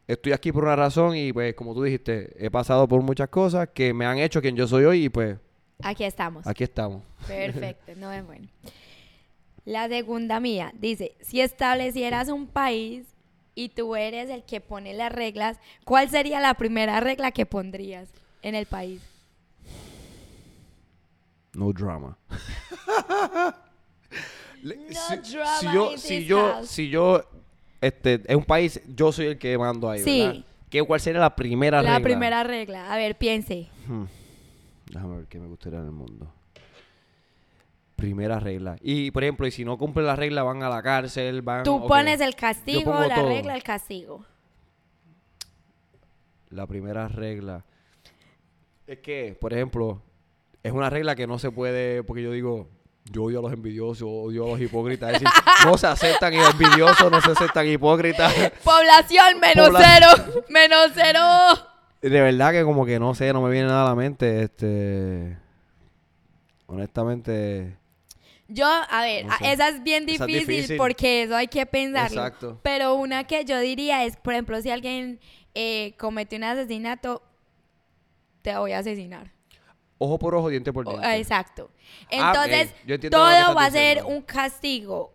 estoy 0.06 0.32
aquí 0.32 0.52
por 0.52 0.64
una 0.64 0.76
razón 0.76 1.16
y 1.16 1.32
pues 1.32 1.54
como 1.54 1.74
tú 1.74 1.82
dijiste, 1.82 2.32
he 2.38 2.50
pasado 2.50 2.86
por 2.88 3.02
muchas 3.02 3.28
cosas 3.28 3.68
que 3.74 3.92
me 3.92 4.06
han 4.06 4.18
hecho 4.18 4.40
quien 4.40 4.56
yo 4.56 4.66
soy 4.66 4.84
hoy 4.84 5.04
y 5.04 5.08
pues 5.08 5.36
Aquí 5.82 6.04
estamos. 6.04 6.46
aquí 6.46 6.64
estamos. 6.64 7.02
Perfecto, 7.26 7.92
no 7.96 8.10
es 8.12 8.24
bueno. 8.24 8.48
La 9.64 9.88
segunda 9.88 10.40
mía 10.40 10.72
dice, 10.78 11.16
si 11.20 11.40
establecieras 11.40 12.28
un 12.28 12.46
país 12.46 13.04
y 13.54 13.70
tú 13.70 13.96
eres 13.96 14.30
el 14.30 14.44
que 14.44 14.60
pone 14.60 14.94
las 14.94 15.10
reglas, 15.12 15.58
¿cuál 15.84 16.08
sería 16.08 16.40
la 16.40 16.54
primera 16.54 17.00
regla 17.00 17.30
que 17.32 17.46
pondrías 17.46 18.08
en 18.42 18.54
el 18.54 18.66
país? 18.66 19.02
No 21.52 21.72
drama. 21.72 22.16
No 24.62 24.72
si, 25.22 25.34
drama 25.34 25.58
si 25.60 25.66
yo, 25.72 25.98
si 25.98 26.24
yo, 26.24 26.64
si 26.66 26.88
yo, 26.88 27.24
este, 27.80 28.22
es 28.26 28.36
un 28.36 28.44
país, 28.44 28.80
yo 28.94 29.12
soy 29.12 29.26
el 29.26 29.38
que 29.38 29.56
mando 29.58 29.88
ahí, 29.90 30.00
Sí. 30.02 30.22
¿verdad? 30.26 30.44
¿Qué, 30.70 30.82
¿Cuál 30.82 31.00
sería 31.00 31.20
la 31.20 31.36
primera 31.36 31.80
La 31.82 31.94
regla? 31.94 32.04
primera 32.04 32.42
regla. 32.44 32.92
A 32.92 32.96
ver, 32.96 33.16
piense. 33.16 33.68
Hmm. 33.86 34.04
Déjame 34.92 35.16
ver 35.18 35.26
qué 35.26 35.38
me 35.38 35.46
gustaría 35.46 35.78
en 35.78 35.86
el 35.86 35.92
mundo. 35.92 36.32
Primera 37.94 38.38
regla. 38.40 38.76
Y, 38.82 39.10
por 39.10 39.22
ejemplo, 39.24 39.46
y 39.46 39.50
si 39.50 39.64
no 39.64 39.78
cumplen 39.78 40.06
la 40.06 40.16
regla, 40.16 40.42
van 40.42 40.62
a 40.62 40.68
la 40.68 40.82
cárcel, 40.82 41.40
van... 41.42 41.62
Tú 41.62 41.86
pones 41.86 42.20
el 42.20 42.34
castigo, 42.34 42.92
la 42.92 43.14
todo. 43.14 43.28
regla, 43.28 43.54
el 43.54 43.62
castigo. 43.62 44.24
La 46.50 46.66
primera 46.66 47.08
regla. 47.08 47.64
Es 48.86 48.98
que, 48.98 49.36
por 49.40 49.52
ejemplo, 49.52 50.02
es 50.62 50.72
una 50.72 50.90
regla 50.90 51.16
que 51.16 51.26
no 51.26 51.38
se 51.38 51.50
puede, 51.50 52.02
porque 52.02 52.22
yo 52.22 52.30
digo, 52.32 52.68
yo 53.12 53.24
odio 53.24 53.38
a 53.38 53.42
los 53.42 53.52
envidiosos, 53.52 54.02
odio 54.08 54.44
a 54.46 54.48
los 54.50 54.60
hipócritas. 54.60 55.14
Es 55.14 55.20
decir, 55.20 55.28
no 55.64 55.78
se 55.78 55.86
aceptan 55.86 56.34
envidiosos, 56.34 57.10
no 57.10 57.20
se 57.20 57.30
aceptan 57.32 57.66
hipócritas. 57.68 58.32
Población 58.64 59.40
menos 59.40 59.68
Pobla- 59.70 59.80
cero. 59.84 60.42
menos 60.48 60.90
cero. 60.94 61.20
De 62.02 62.20
verdad 62.20 62.52
que 62.52 62.62
como 62.64 62.84
que 62.86 62.98
no 62.98 63.14
sé, 63.14 63.32
no 63.32 63.40
me 63.42 63.50
viene 63.50 63.68
nada 63.68 63.82
a 63.86 63.88
la 63.90 63.94
mente. 63.94 64.42
Este, 64.42 65.36
honestamente, 66.66 67.76
Yo, 68.48 68.66
a 68.66 69.02
ver, 69.02 69.26
No 69.26 69.32
a- 69.32 69.38
sé. 69.38 69.52
esa 69.52 69.68
es 69.70 69.82
bien 69.82 70.08
es 70.08 70.24
difícil. 70.24 70.76
porque 70.76 71.22
eso 71.24 71.34
hay 71.34 71.48
que 71.48 71.66
pensarlo. 71.66 72.20
Exacto. 72.24 72.60
Pero 72.62 72.94
una 72.94 73.24
que 73.24 73.44
yo 73.44 73.58
diría 73.58 74.04
es, 74.04 74.16
por 74.16 74.34
ejemplo, 74.34 74.60
si 74.62 74.70
alguien 74.70 75.18
eh, 75.54 75.94
comete 75.98 76.36
un 76.36 76.44
asesinato, 76.44 77.22
te 78.42 78.56
voy 78.56 78.72
a 78.72 78.78
asesinar. 78.80 79.32
Ojo 79.98 80.18
por 80.18 80.34
ojo, 80.34 80.48
diente 80.48 80.72
por 80.72 80.86
diente. 80.88 81.16
exacto. 81.16 81.70
Ah. 82.12 82.32
Entonces, 82.32 82.74
todo 83.10 83.54
va 83.54 83.64
a 83.66 83.70
ser 83.70 84.04
un 84.04 84.22
castigo. 84.22 85.12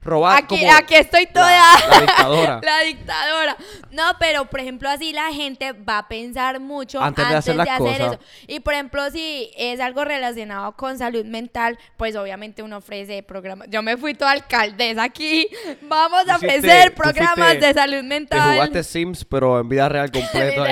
Robar 0.00 0.38
Aquí, 0.44 0.60
como 0.60 0.72
aquí 0.72 0.94
estoy 0.94 1.26
toda... 1.26 1.50
la 1.90 2.00
dictadora. 2.00 2.60
La 2.64 2.80
dictadora. 2.82 3.56
No, 3.90 4.04
pero 4.20 4.44
por 4.44 4.60
ejemplo 4.60 4.88
así 4.88 5.12
la 5.12 5.32
gente 5.32 5.72
va 5.72 5.98
a 5.98 6.08
pensar 6.08 6.60
mucho 6.60 7.02
Antes 7.02 7.24
antes, 7.24 7.44
de 7.56 7.62
hacer 7.62 7.80
de 7.80 7.90
eso. 8.04 8.18
Y 8.46 8.60
por 8.60 8.74
ejemplo 8.74 9.10
si 9.10 9.50
es 9.56 9.80
algo 9.80 10.04
relacionado 10.04 10.70
con 10.76 10.96
salud 10.98 11.24
mental, 11.24 11.76
pues 11.96 12.14
obviamente 12.14 12.62
uno 12.62 12.76
ofrece 12.76 13.24
programas. 13.24 13.66
Yo 13.70 13.82
me 13.82 13.96
fui 13.96 14.14
toda 14.14 14.30
alcaldesa 14.30 15.02
aquí. 15.02 15.48
Vamos 15.82 16.20
a 16.28 16.36
hiciste- 16.36 16.46
ofrecer 16.58 16.94
programas 16.94 17.34
fuiste- 17.36 17.66
de 17.66 17.74
salud 17.74 17.96
Te 17.96 18.02
mental. 18.04 18.52
jugaste 18.52 18.84
Sims, 18.84 19.24
pero 19.24 19.58
en 19.58 19.68
vida 19.68 19.88
real 19.88 20.12
completo. 20.12 20.64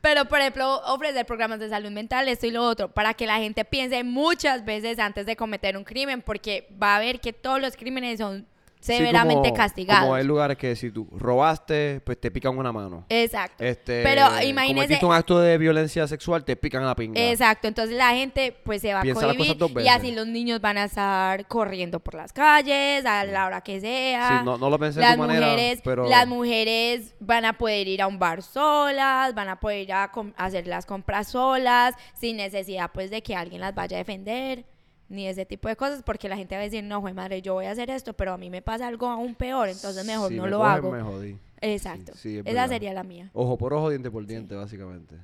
Pero, 0.00 0.26
por 0.26 0.40
ejemplo, 0.40 0.80
ofrecer 0.86 1.26
programas 1.26 1.58
de 1.58 1.68
salud 1.68 1.90
mental, 1.90 2.28
esto 2.28 2.46
y 2.46 2.50
lo 2.50 2.64
otro, 2.64 2.88
para 2.88 3.14
que 3.14 3.26
la 3.26 3.38
gente 3.38 3.64
piense 3.64 4.04
muchas 4.04 4.64
veces 4.64 4.98
antes 4.98 5.26
de 5.26 5.36
cometer 5.36 5.76
un 5.76 5.84
crimen, 5.84 6.22
porque 6.22 6.68
va 6.80 6.96
a 6.96 7.00
ver 7.00 7.20
que 7.20 7.32
todos 7.32 7.60
los 7.60 7.76
crímenes 7.76 8.18
son 8.18 8.46
severamente 8.80 9.50
como- 9.50 9.54
castigados. 9.54 10.02
Como 10.02 10.14
hay 10.14 10.24
lugares 10.24 10.56
que 10.56 10.76
si 10.76 10.90
tú 10.90 11.08
robaste, 11.12 12.00
pues 12.04 12.20
te 12.20 12.30
pican 12.30 12.56
una 12.56 12.72
mano. 12.72 13.04
Exacto. 13.08 13.62
Este, 13.62 14.02
Pero 14.02 14.26
imagínese- 14.42 15.04
un 15.04 15.14
acto 15.14 15.40
de 15.40 15.58
violencia 15.58 16.06
sexual, 16.06 16.44
te 16.44 16.56
pican 16.56 16.84
la 16.84 16.94
pinga. 16.94 17.20
Exacto, 17.20 17.68
entonces 17.68 17.96
la 17.96 18.10
gente 18.10 18.54
pues 18.64 18.82
se 18.82 18.92
va 18.92 19.00
a 19.00 19.02
Piensa 19.02 19.26
cohibir 19.26 19.56
y 19.84 19.88
así 19.88 20.12
los 20.12 20.26
niños 20.26 20.60
van 20.60 20.78
a 20.78 20.84
estar 20.84 21.46
corriendo 21.46 22.00
por 22.00 22.14
las 22.14 22.32
calles 22.32 23.04
a 23.06 23.24
la 23.24 23.46
hora 23.46 23.60
que 23.62 23.80
sea. 23.80 24.38
Sí, 24.38 24.44
no, 24.44 24.58
no 24.58 24.70
lo 24.70 24.78
pensé 24.78 25.00
de 25.00 25.06
las 25.06 25.14
tu 25.14 25.20
manera, 25.20 25.46
mujeres, 25.46 25.80
pero... 25.82 26.08
las 26.08 26.26
mujeres 26.26 27.14
van 27.20 27.44
a 27.44 27.54
poder 27.54 27.88
ir 27.88 28.02
a 28.02 28.06
un 28.06 28.18
bar 28.18 28.42
solas, 28.42 29.34
van 29.34 29.48
a 29.48 29.60
poder 29.60 29.80
ir 29.80 29.92
a 29.92 30.10
hacer 30.36 30.66
las 30.66 30.86
compras 30.86 31.28
solas, 31.28 31.94
sin 32.14 32.36
necesidad 32.36 32.90
pues 32.92 33.10
de 33.10 33.22
que 33.22 33.34
alguien 33.34 33.60
las 33.60 33.74
vaya 33.74 33.96
a 33.96 33.98
defender, 33.98 34.64
ni 35.08 35.26
ese 35.26 35.46
tipo 35.46 35.68
de 35.68 35.76
cosas, 35.76 36.02
porque 36.02 36.28
la 36.28 36.36
gente 36.36 36.54
va 36.54 36.60
a 36.60 36.64
decir, 36.64 36.84
no, 36.84 37.00
madre, 37.00 37.40
yo 37.42 37.54
voy 37.54 37.66
a 37.66 37.70
hacer 37.70 37.90
esto, 37.90 38.12
pero 38.12 38.32
a 38.32 38.38
mí 38.38 38.50
me 38.50 38.62
pasa 38.62 38.86
algo 38.86 39.06
aún 39.08 39.34
peor, 39.34 39.68
entonces 39.68 40.04
mejor 40.04 40.30
si 40.30 40.36
no 40.36 40.42
me 40.44 40.50
lo 40.50 40.58
cogen, 40.58 40.72
hago. 40.72 40.90
me 40.90 41.02
jodí. 41.02 41.38
Exacto. 41.60 42.12
Sí, 42.14 42.20
sí, 42.20 42.34
es 42.38 42.46
Esa 42.46 42.52
verdad. 42.52 42.68
sería 42.68 42.92
la 42.92 43.02
mía. 43.04 43.30
Ojo 43.32 43.56
por 43.56 43.72
ojo, 43.72 43.90
diente 43.90 44.10
por 44.10 44.26
diente, 44.26 44.54
básicamente. 44.54 45.16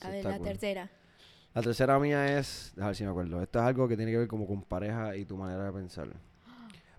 A 0.00 0.10
ver, 0.10 0.24
la 0.24 0.38
tercera. 0.38 0.90
La 1.54 1.62
tercera 1.62 1.98
mía 1.98 2.38
es, 2.38 2.74
a 2.78 2.86
ver 2.86 2.96
si 2.96 3.04
me 3.04 3.10
acuerdo, 3.10 3.40
esto 3.40 3.58
es 3.58 3.64
algo 3.64 3.88
que 3.88 3.96
tiene 3.96 4.12
que 4.12 4.18
ver 4.18 4.28
como 4.28 4.46
con 4.46 4.62
pareja 4.62 5.16
y 5.16 5.24
tu 5.24 5.36
manera 5.36 5.64
de 5.64 5.72
pensar. 5.72 6.08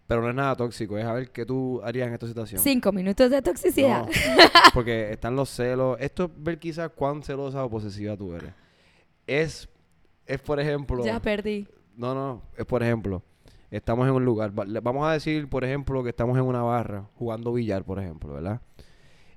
Pero 0.07 0.21
no 0.21 0.29
es 0.29 0.35
nada 0.35 0.55
tóxico, 0.55 0.97
es 0.97 1.05
a 1.05 1.11
ver 1.13 1.31
qué 1.31 1.45
tú 1.45 1.81
harías 1.83 2.07
en 2.07 2.13
esta 2.13 2.27
situación. 2.27 2.61
Cinco 2.61 2.93
minutos 2.93 3.29
de 3.29 3.41
toxicidad. 3.41 4.05
No, 4.05 4.11
porque 4.73 5.11
están 5.11 5.35
los 5.35 5.49
celos. 5.49 5.97
Esto 5.99 6.25
es 6.25 6.31
ver 6.37 6.57
quizás 6.59 6.89
cuán 6.91 7.21
celosa 7.23 7.63
o 7.65 7.69
posesiva 7.69 8.15
tú 8.15 8.33
eres. 8.33 8.53
Es, 9.27 9.67
es 10.25 10.39
por 10.39 10.61
ejemplo... 10.61 11.03
Ya 11.03 11.19
perdí. 11.19 11.67
No, 11.97 12.13
no, 12.13 12.43
es 12.55 12.65
por 12.65 12.83
ejemplo, 12.83 13.23
estamos 13.71 14.07
en 14.07 14.13
un 14.13 14.23
lugar, 14.23 14.51
vamos 14.53 15.07
a 15.07 15.13
decir, 15.13 15.49
por 15.49 15.63
ejemplo, 15.65 16.03
que 16.03 16.09
estamos 16.09 16.37
en 16.37 16.43
una 16.43 16.61
barra 16.61 17.09
jugando 17.15 17.51
billar, 17.51 17.83
por 17.83 17.99
ejemplo, 17.99 18.33
¿verdad? 18.33 18.61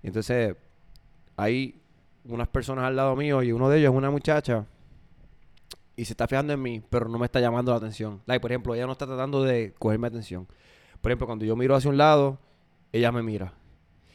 Entonces, 0.02 0.56
hay 1.36 1.80
unas 2.26 2.48
personas 2.48 2.84
al 2.84 2.96
lado 2.96 3.16
mío 3.16 3.42
y 3.42 3.50
uno 3.52 3.70
de 3.70 3.78
ellos 3.78 3.92
es 3.92 3.96
una 3.96 4.10
muchacha 4.10 4.66
y 5.96 6.04
se 6.04 6.12
está 6.12 6.28
fijando 6.28 6.52
en 6.52 6.60
mí, 6.60 6.82
pero 6.90 7.08
no 7.08 7.18
me 7.18 7.24
está 7.24 7.40
llamando 7.40 7.72
la 7.72 7.78
atención. 7.78 8.20
Por 8.26 8.52
ejemplo, 8.52 8.74
ella 8.74 8.84
no 8.84 8.92
está 8.92 9.06
tratando 9.06 9.42
de 9.42 9.74
cogerme 9.78 10.08
atención. 10.08 10.46
Por 11.00 11.10
ejemplo, 11.10 11.26
cuando 11.26 11.46
yo 11.46 11.56
miro 11.56 11.74
hacia 11.74 11.88
un 11.88 11.96
lado, 11.96 12.38
ella 12.92 13.10
me 13.10 13.22
mira. 13.22 13.54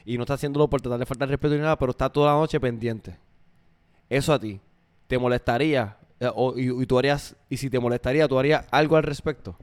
Y 0.05 0.17
no 0.17 0.23
está 0.23 0.35
haciéndolo 0.35 0.69
por 0.69 0.81
tratar 0.81 0.99
de 0.99 1.07
faltar 1.07 1.29
respeto 1.29 1.55
ni 1.55 1.61
nada, 1.61 1.79
pero 1.79 1.89
está 1.89 2.11
toda 2.11 2.31
la 2.31 2.39
noche 2.39 2.59
pendiente. 2.59 3.17
Eso 4.07 4.33
a 4.33 4.39
ti, 4.39 4.61
¿te 5.07 5.17
molestaría? 5.17 5.97
Eh, 6.19 6.29
o- 6.34 6.57
y, 6.57 6.69
y 6.81 6.86
tú 6.86 6.98
harías, 6.98 7.36
y 7.50 7.57
si 7.57 7.69
te 7.69 7.79
molestaría, 7.79 8.27
¿tú 8.27 8.39
harías 8.39 8.65
algo 8.72 8.95
al 8.95 9.03
respecto? 9.03 9.57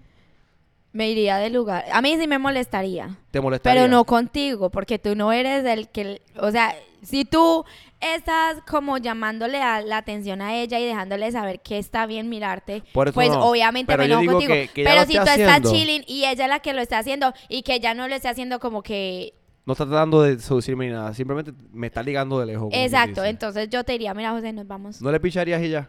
Me 0.92 1.09
iría 1.11 1.38
del 1.38 1.54
lugar. 1.54 1.85
A 1.90 2.02
mí 2.02 2.16
sí 2.18 2.26
me 2.26 2.38
molestaría. 2.38 3.16
¿Te 3.30 3.40
molestaría? 3.40 3.80
Pero 3.82 3.90
no 3.90 4.04
contigo, 4.04 4.68
porque 4.68 4.99
tú 4.99 5.14
no 5.16 5.32
eres 5.32 5.64
el 5.64 5.88
que, 5.88 6.21
o 6.38 6.50
sea, 6.50 6.75
si 7.02 7.25
tú 7.25 7.64
estás 7.99 8.56
como 8.68 8.99
llamándole 8.99 9.62
a 9.62 9.80
la 9.80 9.97
atención 9.97 10.42
a 10.42 10.54
ella 10.56 10.78
y 10.78 10.85
dejándole 10.85 11.32
saber 11.32 11.61
que 11.61 11.78
está 11.78 12.04
bien 12.04 12.28
mirarte, 12.28 12.82
pues 12.92 13.30
no. 13.30 13.42
obviamente 13.49 13.90
Pero 13.90 14.02
me 14.02 14.09
yo 14.11 14.18
enojo 14.21 14.32
contigo. 14.32 14.52
que- 14.52 14.68
que 14.68 14.80
ella 14.82 14.90
Pero 14.90 15.06
si 15.06 15.14
tú 15.14 15.40
estás 15.40 15.62
chilling 15.73 16.04
y 16.06 16.25
ella 16.26 16.44
es 16.44 16.50
la 16.50 16.61
que 16.61 16.75
lo 16.75 16.82
está 16.82 16.99
haciendo 16.99 17.32
y 17.49 17.62
que 17.62 17.75
ella 17.76 17.94
no 17.94 18.06
lo 18.09 18.14
está 18.14 18.28
haciendo 18.30 18.61
como 18.61 18.82
que 18.82 19.32
No 19.64 19.73
está 19.73 19.87
tratando 19.87 20.21
de 20.23 20.38
seducirme 20.40 20.87
ni 20.88 20.92
nada. 20.92 21.14
Simplemente 21.14 21.52
me 21.73 21.87
está 21.87 22.02
ligando 22.02 22.38
de 22.38 22.47
lejos. 22.47 22.68
exacto, 22.73 23.25
entonces 23.25 23.71
yo 23.71 23.82
te 23.85 23.92
diría, 23.92 24.12
mira, 24.12 24.32
José, 24.32 24.52
nos 24.52 24.66
vamos. 24.66 25.00
¿No 25.00 25.11
le 25.11 25.21
picharías 25.21 25.62
y 25.62 25.71
ya? 25.71 25.88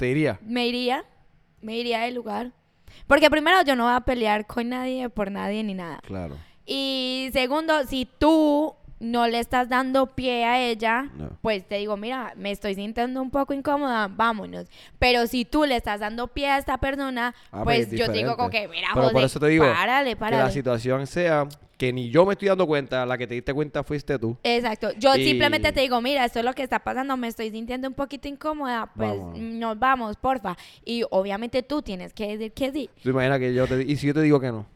¿Te 0.00 0.08
iría? 0.08 0.38
Me 0.40 0.66
iría, 0.66 1.04
me 1.60 1.76
iría 1.76 2.00
del 2.00 2.14
lugar. 2.14 2.52
Porque 3.06 3.28
primero 3.28 3.60
yo 3.66 3.76
no 3.76 3.84
voy 3.84 3.92
a 3.92 4.00
pelear 4.00 4.46
con 4.46 4.70
nadie 4.70 5.10
por 5.10 5.30
nadie 5.30 5.62
ni 5.62 5.74
nada. 5.74 6.00
Claro. 6.06 6.38
Y 6.64 7.28
segundo, 7.34 7.86
si 7.86 8.08
tú 8.18 8.74
no 9.00 9.26
le 9.26 9.38
estás 9.40 9.68
dando 9.68 10.06
pie 10.06 10.44
a 10.44 10.60
ella, 10.60 11.08
No. 11.16 11.30
pues 11.42 11.66
te 11.66 11.76
digo, 11.76 11.96
mira, 11.96 12.34
me 12.36 12.50
estoy 12.52 12.74
sintiendo 12.74 13.20
un 13.22 13.30
poco 13.30 13.52
incómoda, 13.54 14.08
vámonos. 14.08 14.66
Pero 14.98 15.26
si 15.26 15.44
tú 15.44 15.64
le 15.64 15.76
estás 15.76 16.00
dando 16.00 16.28
pie 16.28 16.48
a 16.50 16.58
esta 16.58 16.78
persona, 16.78 17.34
Ah, 17.50 17.62
pues 17.64 17.86
pues, 17.88 17.98
yo 17.98 18.06
te 18.06 18.18
digo 18.18 18.36
como 18.36 18.50
que, 18.50 18.68
mira, 18.68 18.88
Pero 18.94 19.06
por 19.06 19.12
José, 19.14 19.24
eso 19.26 19.40
te 19.40 19.46
digo 19.48 19.64
párale, 19.64 20.14
Que 20.16 20.30
la 20.30 20.50
situación 20.50 21.06
sea 21.06 21.48
que 21.78 21.94
ni 21.94 22.10
yo 22.10 22.26
me 22.26 22.34
estoy 22.34 22.48
dando 22.48 22.66
cuenta, 22.66 23.06
la 23.06 23.16
que 23.16 23.26
te 23.26 23.32
diste 23.32 23.54
cuenta 23.54 23.82
fuiste 23.82 24.18
tú. 24.18 24.36
Exacto. 24.42 24.90
Yo 24.98 25.16
Y- 25.16 25.24
simplemente 25.24 25.72
te 25.72 25.80
digo, 25.80 25.98
mira, 26.02 26.26
esto 26.26 26.38
es 26.40 26.44
lo 26.44 26.52
que 26.52 26.62
está 26.62 26.78
pasando, 26.80 27.16
me 27.16 27.26
estoy 27.28 27.50
sintiendo 27.50 27.88
un 27.88 27.94
poquito 27.94 28.28
incómoda, 28.28 28.90
pues 28.94 29.14
nos 29.38 29.78
vamos, 29.78 30.16
porfa. 30.18 30.58
Y 30.84 31.04
obviamente 31.10 31.62
tú 31.62 31.80
tienes 31.80 32.12
que 32.12 32.36
decir 32.36 32.52
que 32.52 32.70
sí. 32.70 32.90
Tú 33.02 33.08
imaginas 33.08 33.38
que 33.38 33.54
yo 33.54 33.66
te... 33.66 33.82
¿Y 33.82 33.96
si 33.96 34.08
yo 34.08 34.12
te 34.12 34.20
digo 34.20 34.38
que 34.38 34.52
no? 34.52 34.66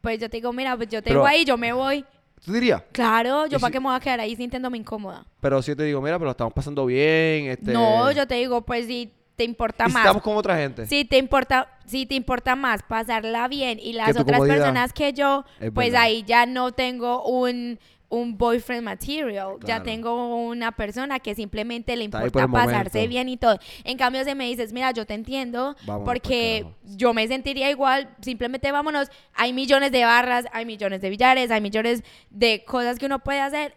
Pues 0.00 0.18
yo 0.20 0.30
te 0.30 0.38
digo, 0.38 0.50
mira, 0.54 0.74
pues 0.74 0.88
yo 0.88 1.02
te 1.02 1.10
Pero- 1.10 1.20
digo 1.20 1.26
ahí, 1.26 1.44
yo 1.44 1.58
me 1.58 1.74
voy. 1.74 2.02
¿Tú 2.44 2.52
dirías? 2.52 2.82
Claro, 2.92 3.46
yo 3.46 3.56
¿Y 3.58 3.60
para 3.60 3.68
si- 3.68 3.72
qué 3.72 3.80
me 3.80 3.86
voy 3.86 3.96
a 3.96 4.00
quedar 4.00 4.20
ahí 4.20 4.34
sintiéndome 4.36 4.78
incómoda. 4.78 5.24
Pero 5.40 5.60
si 5.62 5.70
yo 5.72 5.76
te 5.76 5.84
digo, 5.84 6.00
mira, 6.00 6.16
pero 6.16 6.26
lo 6.26 6.30
estamos 6.32 6.52
pasando 6.52 6.86
bien. 6.86 7.46
Este... 7.46 7.72
No, 7.72 8.10
yo 8.12 8.26
te 8.26 8.36
digo, 8.36 8.62
pues 8.62 8.86
si 8.86 9.12
te 9.36 9.44
importa 9.44 9.84
¿Y 9.84 9.88
si 9.88 9.94
más. 9.94 10.04
estamos 10.04 10.22
con 10.22 10.36
otra 10.36 10.56
gente? 10.56 10.86
Si 10.86 11.04
te 11.04 11.16
importa, 11.18 11.68
si 11.86 12.06
te 12.06 12.14
importa 12.16 12.56
más 12.56 12.82
pasarla 12.82 13.46
bien 13.48 13.78
y 13.80 13.92
las 13.92 14.10
otras 14.10 14.24
comodidad. 14.24 14.56
personas 14.56 14.92
que 14.92 15.12
yo, 15.12 15.44
Es 15.60 15.70
pues 15.72 15.88
verdad. 15.90 16.02
ahí 16.02 16.24
ya 16.26 16.44
no 16.46 16.72
tengo 16.72 17.24
un, 17.24 17.78
un 18.08 18.38
boyfriend 18.38 18.84
material. 18.84 19.56
Ya 19.64 19.82
tengo 19.82 20.36
una 20.36 20.72
persona 20.72 21.20
que 21.20 21.34
simplemente 21.34 21.96
le 21.96 22.04
importa 22.04 22.48
pasarse 22.48 23.06
bien 23.06 23.28
y 23.28 23.36
todo. 23.36 23.58
En 23.84 23.98
cambio, 23.98 24.24
si 24.24 24.34
me 24.34 24.46
dices, 24.46 24.72
mira, 24.72 24.92
yo 24.92 25.06
te 25.06 25.14
entiendo, 25.14 25.76
Vámonos 25.86 26.06
porque 26.06 26.66
yo 26.84 27.12
me 27.12 27.26
sentiría 27.28 27.70
igual, 27.70 28.08
simplemente 28.20 28.72
vámonos. 28.72 29.10
Hay 29.34 29.52
millones 29.52 29.92
de 29.92 30.04
barras, 30.04 30.46
hay 30.52 30.64
millones 30.64 31.00
de 31.00 31.10
billares, 31.10 31.50
hay 31.50 31.60
millones 31.60 32.02
de 32.30 32.64
cosas 32.64 32.98
que 32.98 33.06
uno 33.06 33.18
puede 33.18 33.40
hacer 33.40 33.74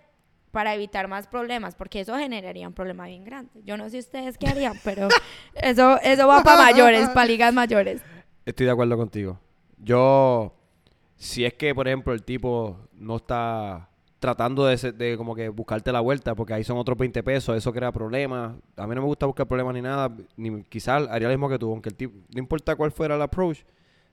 para 0.51 0.75
evitar 0.75 1.07
más 1.07 1.27
problemas, 1.27 1.75
porque 1.75 2.01
eso 2.01 2.17
generaría 2.17 2.67
un 2.67 2.73
problema 2.73 3.07
bien 3.07 3.23
grande. 3.23 3.61
Yo 3.63 3.77
no 3.77 3.89
sé 3.89 3.99
ustedes 3.99 4.37
qué 4.37 4.47
harían, 4.47 4.77
pero 4.83 5.07
eso, 5.55 5.99
eso 6.01 6.27
va 6.27 6.43
para 6.43 6.63
mayores, 6.63 7.09
para 7.09 7.25
ligas 7.25 7.53
mayores. 7.53 8.01
Estoy 8.45 8.65
de 8.65 8.71
acuerdo 8.71 8.97
contigo. 8.97 9.39
Yo, 9.77 10.53
si 11.15 11.45
es 11.45 11.53
que, 11.53 11.73
por 11.73 11.87
ejemplo, 11.87 12.13
el 12.13 12.23
tipo 12.23 12.89
no 12.93 13.17
está 13.17 13.90
tratando 14.21 14.67
de, 14.67 14.77
de 14.91 15.17
como 15.17 15.33
que 15.33 15.49
buscarte 15.49 15.91
la 15.91 15.99
vuelta, 15.99 16.35
porque 16.35 16.53
ahí 16.53 16.63
son 16.63 16.77
otros 16.77 16.95
20 16.95 17.23
pesos, 17.23 17.57
eso 17.57 17.73
crea 17.73 17.91
problemas. 17.91 18.53
A 18.77 18.85
mí 18.85 18.93
no 18.93 19.01
me 19.01 19.07
gusta 19.07 19.25
buscar 19.25 19.47
problemas 19.47 19.73
ni 19.73 19.81
nada, 19.81 20.15
ni 20.37 20.63
quizás 20.65 21.07
haría 21.09 21.27
lo 21.27 21.33
mismo 21.33 21.49
que 21.49 21.57
tú, 21.57 21.71
aunque 21.71 21.89
el 21.89 21.95
tipo, 21.95 22.15
no 22.31 22.39
importa 22.39 22.75
cuál 22.75 22.91
fuera 22.91 23.15
el 23.15 23.21
approach, 23.23 23.63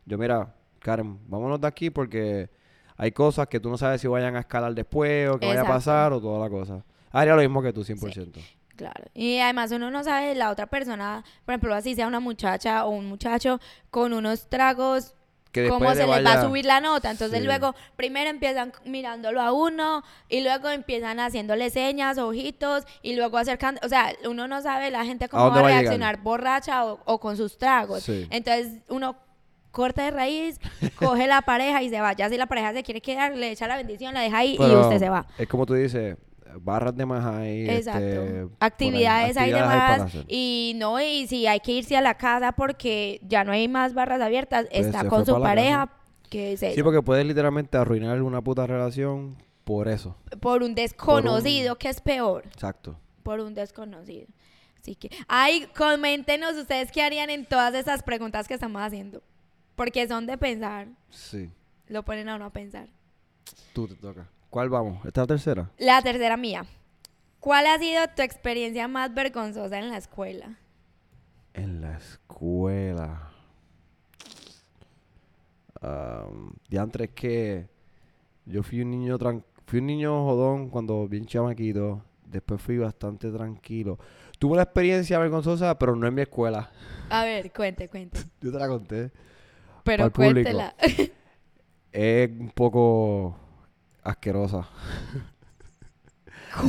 yo 0.06 0.16
mira, 0.16 0.54
Karen, 0.78 1.18
vámonos 1.28 1.60
de 1.60 1.66
aquí 1.66 1.90
porque 1.90 2.48
hay 2.96 3.12
cosas 3.12 3.48
que 3.48 3.60
tú 3.60 3.68
no 3.68 3.76
sabes 3.76 4.00
si 4.00 4.08
vayan 4.08 4.34
a 4.34 4.40
escalar 4.40 4.74
después 4.74 5.28
o 5.28 5.38
que 5.38 5.46
vaya 5.46 5.60
a 5.60 5.66
pasar 5.66 6.14
o 6.14 6.22
toda 6.22 6.40
la 6.40 6.48
cosa. 6.48 6.82
Haría 7.10 7.34
lo 7.34 7.42
mismo 7.42 7.60
que 7.60 7.74
tú, 7.74 7.84
100%. 7.84 8.32
Claro. 8.76 9.04
Y 9.12 9.40
además 9.40 9.72
uno 9.72 9.90
no 9.90 10.04
sabe 10.04 10.34
la 10.34 10.50
otra 10.50 10.68
persona, 10.68 11.22
por 11.44 11.52
ejemplo, 11.52 11.74
así 11.74 11.94
sea 11.94 12.06
una 12.06 12.20
muchacha 12.20 12.86
o 12.86 12.90
un 12.90 13.04
muchacho 13.04 13.60
con 13.90 14.14
unos 14.14 14.48
tragos 14.48 15.17
Que 15.58 15.62
después 15.62 15.78
cómo 15.78 15.90
le 15.90 15.96
se 15.96 16.06
les 16.06 16.26
va 16.26 16.32
a 16.32 16.42
subir 16.42 16.64
la 16.64 16.80
nota. 16.80 17.10
Entonces 17.10 17.38
Sí. 17.40 17.44
luego 17.44 17.74
primero 17.96 18.30
empiezan 18.30 18.72
mirándolo 18.84 19.40
a 19.40 19.52
uno 19.52 20.02
y 20.28 20.40
luego 20.42 20.68
empiezan 20.70 21.20
haciéndole 21.20 21.70
señas, 21.70 22.18
ojitos 22.18 22.84
y 23.02 23.14
luego 23.16 23.38
acercando, 23.38 23.80
o 23.84 23.88
sea, 23.88 24.12
uno 24.28 24.48
no 24.48 24.60
sabe 24.62 24.90
la 24.90 25.04
gente 25.04 25.28
cómo 25.28 25.50
va 25.50 25.58
a 25.58 25.62
va 25.62 25.68
a 25.68 25.70
reaccionar 25.70 26.18
borracha 26.22 26.84
o, 26.86 27.00
o 27.04 27.20
con 27.20 27.36
sus 27.36 27.58
tragos. 27.58 28.02
Sí. 28.02 28.26
Entonces 28.30 28.74
uno 28.88 29.16
corta 29.70 30.02
de 30.04 30.10
raíz, 30.10 30.58
coge 30.96 31.26
la 31.26 31.42
pareja 31.42 31.82
y 31.82 31.90
se 31.90 32.00
va. 32.00 32.12
Ya 32.14 32.28
si 32.28 32.36
la 32.36 32.46
pareja 32.46 32.72
se 32.72 32.82
quiere 32.82 33.00
quedar, 33.00 33.36
le 33.36 33.50
echa 33.50 33.68
la 33.68 33.76
bendición, 33.76 34.14
la 34.14 34.20
deja 34.20 34.38
ahí 34.38 34.56
y 34.58 34.74
usted 34.74 34.98
se 34.98 35.08
va. 35.08 35.26
Es 35.38 35.46
como 35.46 35.66
tú 35.66 35.74
dices, 35.74 36.16
barras 36.60 36.96
de 36.96 37.06
más. 37.06 37.24
Exacto. 37.44 37.98
este, 38.04 38.40
ahí, 38.40 38.48
actividades 38.60 39.36
hay 39.36 39.52
demás 39.52 40.12
y 40.28 40.72
no 40.76 41.00
y 41.00 41.26
si 41.26 41.46
hay 41.46 41.60
que 41.60 41.72
irse 41.72 41.96
a 41.96 42.00
la 42.00 42.14
casa 42.14 42.52
porque 42.52 43.20
ya 43.26 43.44
no 43.44 43.52
hay 43.52 43.68
más 43.68 43.94
barras 43.94 44.20
abiertas, 44.20 44.66
Pues 44.70 44.86
está 44.86 45.08
con 45.08 45.24
su 45.26 45.40
pareja 45.40 45.90
que 46.30 46.52
es 46.54 46.60
Sí, 46.60 46.82
porque 46.82 47.02
puedes 47.02 47.24
literalmente 47.26 47.76
arruinar 47.78 48.20
una 48.22 48.42
puta 48.42 48.66
relación 48.66 49.36
por 49.64 49.88
eso. 49.88 50.16
por 50.40 50.62
un 50.62 50.74
desconocido 50.74 51.76
que 51.76 51.88
es 51.88 52.00
peor, 52.00 52.44
Exacto. 52.46 52.98
por 53.22 53.40
un 53.40 53.54
desconocido. 53.54 54.26
Así 54.80 54.94
que, 54.94 55.10
ay, 55.26 55.66
coméntenos 55.76 56.56
ustedes 56.56 56.90
qué 56.92 57.02
harían 57.02 57.28
en 57.30 57.44
todas 57.44 57.74
esas 57.74 58.02
preguntas 58.02 58.48
que 58.48 58.54
estamos 58.54 58.80
haciendo. 58.80 59.22
Porque 59.74 60.08
son 60.08 60.26
de 60.26 60.38
pensar, 60.38 60.88
Sí. 61.10 61.50
lo 61.88 62.02
ponen 62.04 62.28
a 62.28 62.36
uno 62.36 62.46
a 62.46 62.50
pensar. 62.50 62.88
Tú 63.74 63.86
te 63.86 63.94
toca. 63.96 64.26
¿Cuál 64.50 64.68
vamos? 64.70 65.04
¿Esta 65.04 65.22
es 65.22 65.24
la 65.24 65.26
tercera? 65.26 65.70
La 65.78 66.02
tercera 66.02 66.36
mía. 66.36 66.64
¿Cuál 67.40 67.66
ha 67.66 67.78
sido 67.78 68.02
tu 68.16 68.22
experiencia 68.22 68.88
más 68.88 69.14
vergonzosa 69.14 69.78
en 69.78 69.90
la 69.90 69.98
escuela? 69.98 70.58
En 71.54 71.80
la 71.80 71.96
escuela. 71.96 73.30
Um, 75.80 76.52
diantre 76.68 77.04
es 77.04 77.10
que 77.12 77.68
yo 78.46 78.62
fui 78.62 78.80
un 78.80 78.90
niño 78.90 79.16
tran- 79.18 79.44
fui 79.66 79.78
un 79.78 79.86
niño 79.86 80.24
jodón 80.24 80.70
cuando 80.70 81.06
bien 81.06 81.26
chamaquito. 81.26 82.02
Después 82.26 82.60
fui 82.60 82.76
bastante 82.78 83.30
tranquilo. 83.30 83.98
Tuve 84.38 84.54
una 84.54 84.62
experiencia 84.62 85.18
vergonzosa, 85.18 85.78
pero 85.78 85.94
no 85.96 86.06
en 86.06 86.14
mi 86.14 86.22
escuela. 86.22 86.70
A 87.10 87.24
ver, 87.24 87.52
cuente, 87.52 87.88
cuente. 87.88 88.18
Yo 88.40 88.52
te 88.52 88.58
la 88.58 88.68
conté. 88.68 89.10
Pero 89.84 90.12
cuéntela. 90.12 90.74
es 91.92 92.30
un 92.30 92.50
poco 92.50 93.36
asquerosa. 94.10 94.68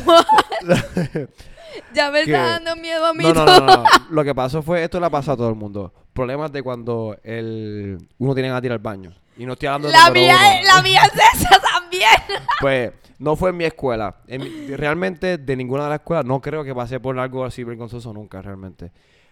ya 1.93 2.11
me 2.11 2.21
está 2.23 2.59
dando 2.59 2.75
miedo 2.75 3.05
a 3.05 3.13
mí 3.13 3.23
No, 3.23 3.33
no, 3.33 3.45
no, 3.45 3.59
no. 3.65 3.83
Lo 4.09 4.23
que 4.23 4.35
pasó 4.35 4.61
fue, 4.61 4.83
esto 4.83 4.99
le 4.99 5.05
ha 5.05 5.09
pasado 5.09 5.33
a 5.33 5.37
todo 5.37 5.49
el 5.49 5.55
mundo. 5.55 5.93
Problemas 6.13 6.51
de 6.51 6.61
cuando 6.63 7.17
el, 7.23 7.97
uno 8.17 8.33
tiene 8.33 8.49
que 8.59 8.65
ir 8.65 8.71
al 8.71 8.79
baño. 8.79 9.13
Y 9.37 9.45
no 9.45 9.53
estoy 9.53 9.67
hablando 9.67 9.87
de 9.87 9.93
La 9.93 10.11
mía, 10.11 10.35
uno. 10.59 10.75
la 10.75 10.81
mía 10.81 11.01
es 11.03 11.41
esa 11.41 11.59
también. 11.61 12.09
Pues 12.59 12.91
no 13.19 13.35
fue 13.35 13.51
en 13.51 13.57
mi 13.57 13.63
escuela. 13.65 14.15
En 14.27 14.41
mi- 14.43 14.75
realmente 14.75 15.37
de 15.37 15.55
ninguna 15.55 15.83
de 15.83 15.89
las 15.91 15.99
escuelas 15.99 16.25
no 16.25 16.41
creo 16.41 16.63
que 16.63 16.75
pasé 16.75 16.99
por 16.99 17.17
algo 17.17 17.45
así 17.45 17.63
vergonzoso 17.63 18.11
nunca 18.13 18.41
realmente. 18.41 18.91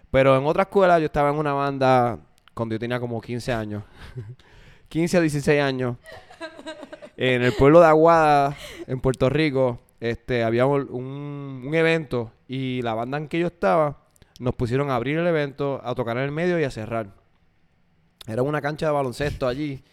Pero 0.10 0.38
en 0.38 0.46
otra 0.46 0.64
escuela 0.64 0.98
yo 1.00 1.06
estaba 1.08 1.30
en 1.30 1.36
una 1.36 1.52
banda 1.54 2.18
cuando 2.54 2.74
yo 2.76 2.80
tenía 2.80 3.00
como 3.02 3.20
15 3.20 3.52
años. 3.52 3.84
15 4.88 5.18
a 5.18 5.22
16 5.22 5.62
años. 5.62 5.98
En 7.18 7.42
el 7.42 7.52
pueblo 7.54 7.80
de 7.82 7.88
Aguada, 7.88 8.56
en 8.86 9.02
Puerto 9.02 9.28
Rico, 9.30 9.80
este, 10.00 10.44
había 10.44 10.66
un, 10.68 10.92
un 11.66 11.76
evento 11.76 12.32
y 12.48 12.82
la 12.84 12.94
banda 12.94 13.18
en 13.18 13.28
que 13.28 13.40
yo 13.40 13.48
estaba 13.48 13.98
nos 14.40 14.56
pusieron 14.56 14.90
a 14.92 14.96
abrir 14.96 15.18
el 15.18 15.28
evento, 15.28 15.82
a 15.84 15.96
tocar 15.96 16.18
en 16.18 16.24
el 16.24 16.32
medio 16.32 16.60
y 16.60 16.64
a 16.64 16.72
cerrar. 16.72 17.08
Era 18.28 18.44
una 18.44 18.62
cancha 18.62 18.86
de 18.86 18.92
baloncesto 18.92 19.48
allí. 19.48 19.84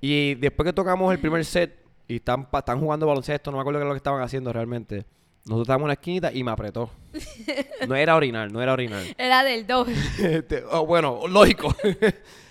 Y 0.00 0.34
después 0.36 0.66
que 0.66 0.72
tocamos 0.72 1.12
el 1.12 1.18
primer 1.18 1.44
set 1.44 1.76
y 2.06 2.16
están, 2.16 2.46
están 2.52 2.80
jugando 2.80 3.06
baloncesto, 3.06 3.50
no 3.50 3.56
me 3.56 3.62
acuerdo 3.62 3.80
qué 3.80 3.84
es 3.84 3.88
lo 3.88 3.94
que 3.94 3.98
estaban 3.98 4.22
haciendo 4.22 4.52
realmente. 4.52 5.06
Nosotros 5.44 5.62
estábamos 5.62 5.84
en 5.84 5.86
una 5.86 5.92
esquinita 5.94 6.32
y 6.32 6.44
me 6.44 6.50
apretó. 6.50 6.90
No 7.88 7.94
era 7.94 8.16
orinar, 8.16 8.52
no 8.52 8.60
era 8.60 8.72
orinar. 8.72 9.02
Era 9.16 9.42
del 9.44 9.66
2. 9.66 9.88
Este, 10.18 10.64
oh, 10.70 10.84
bueno, 10.84 11.20
lógico. 11.28 11.74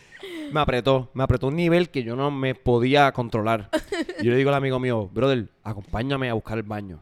me 0.51 0.59
apretó, 0.59 1.09
me 1.13 1.23
apretó 1.23 1.47
un 1.47 1.55
nivel 1.55 1.89
que 1.89 2.03
yo 2.03 2.15
no 2.15 2.31
me 2.31 2.55
podía 2.55 3.11
controlar. 3.11 3.69
Y 4.19 4.25
yo 4.25 4.31
le 4.31 4.37
digo 4.37 4.49
al 4.49 4.55
amigo 4.55 4.79
mío, 4.79 5.09
brother, 5.13 5.49
acompáñame 5.63 6.29
a 6.29 6.33
buscar 6.33 6.57
el 6.57 6.63
baño. 6.63 6.99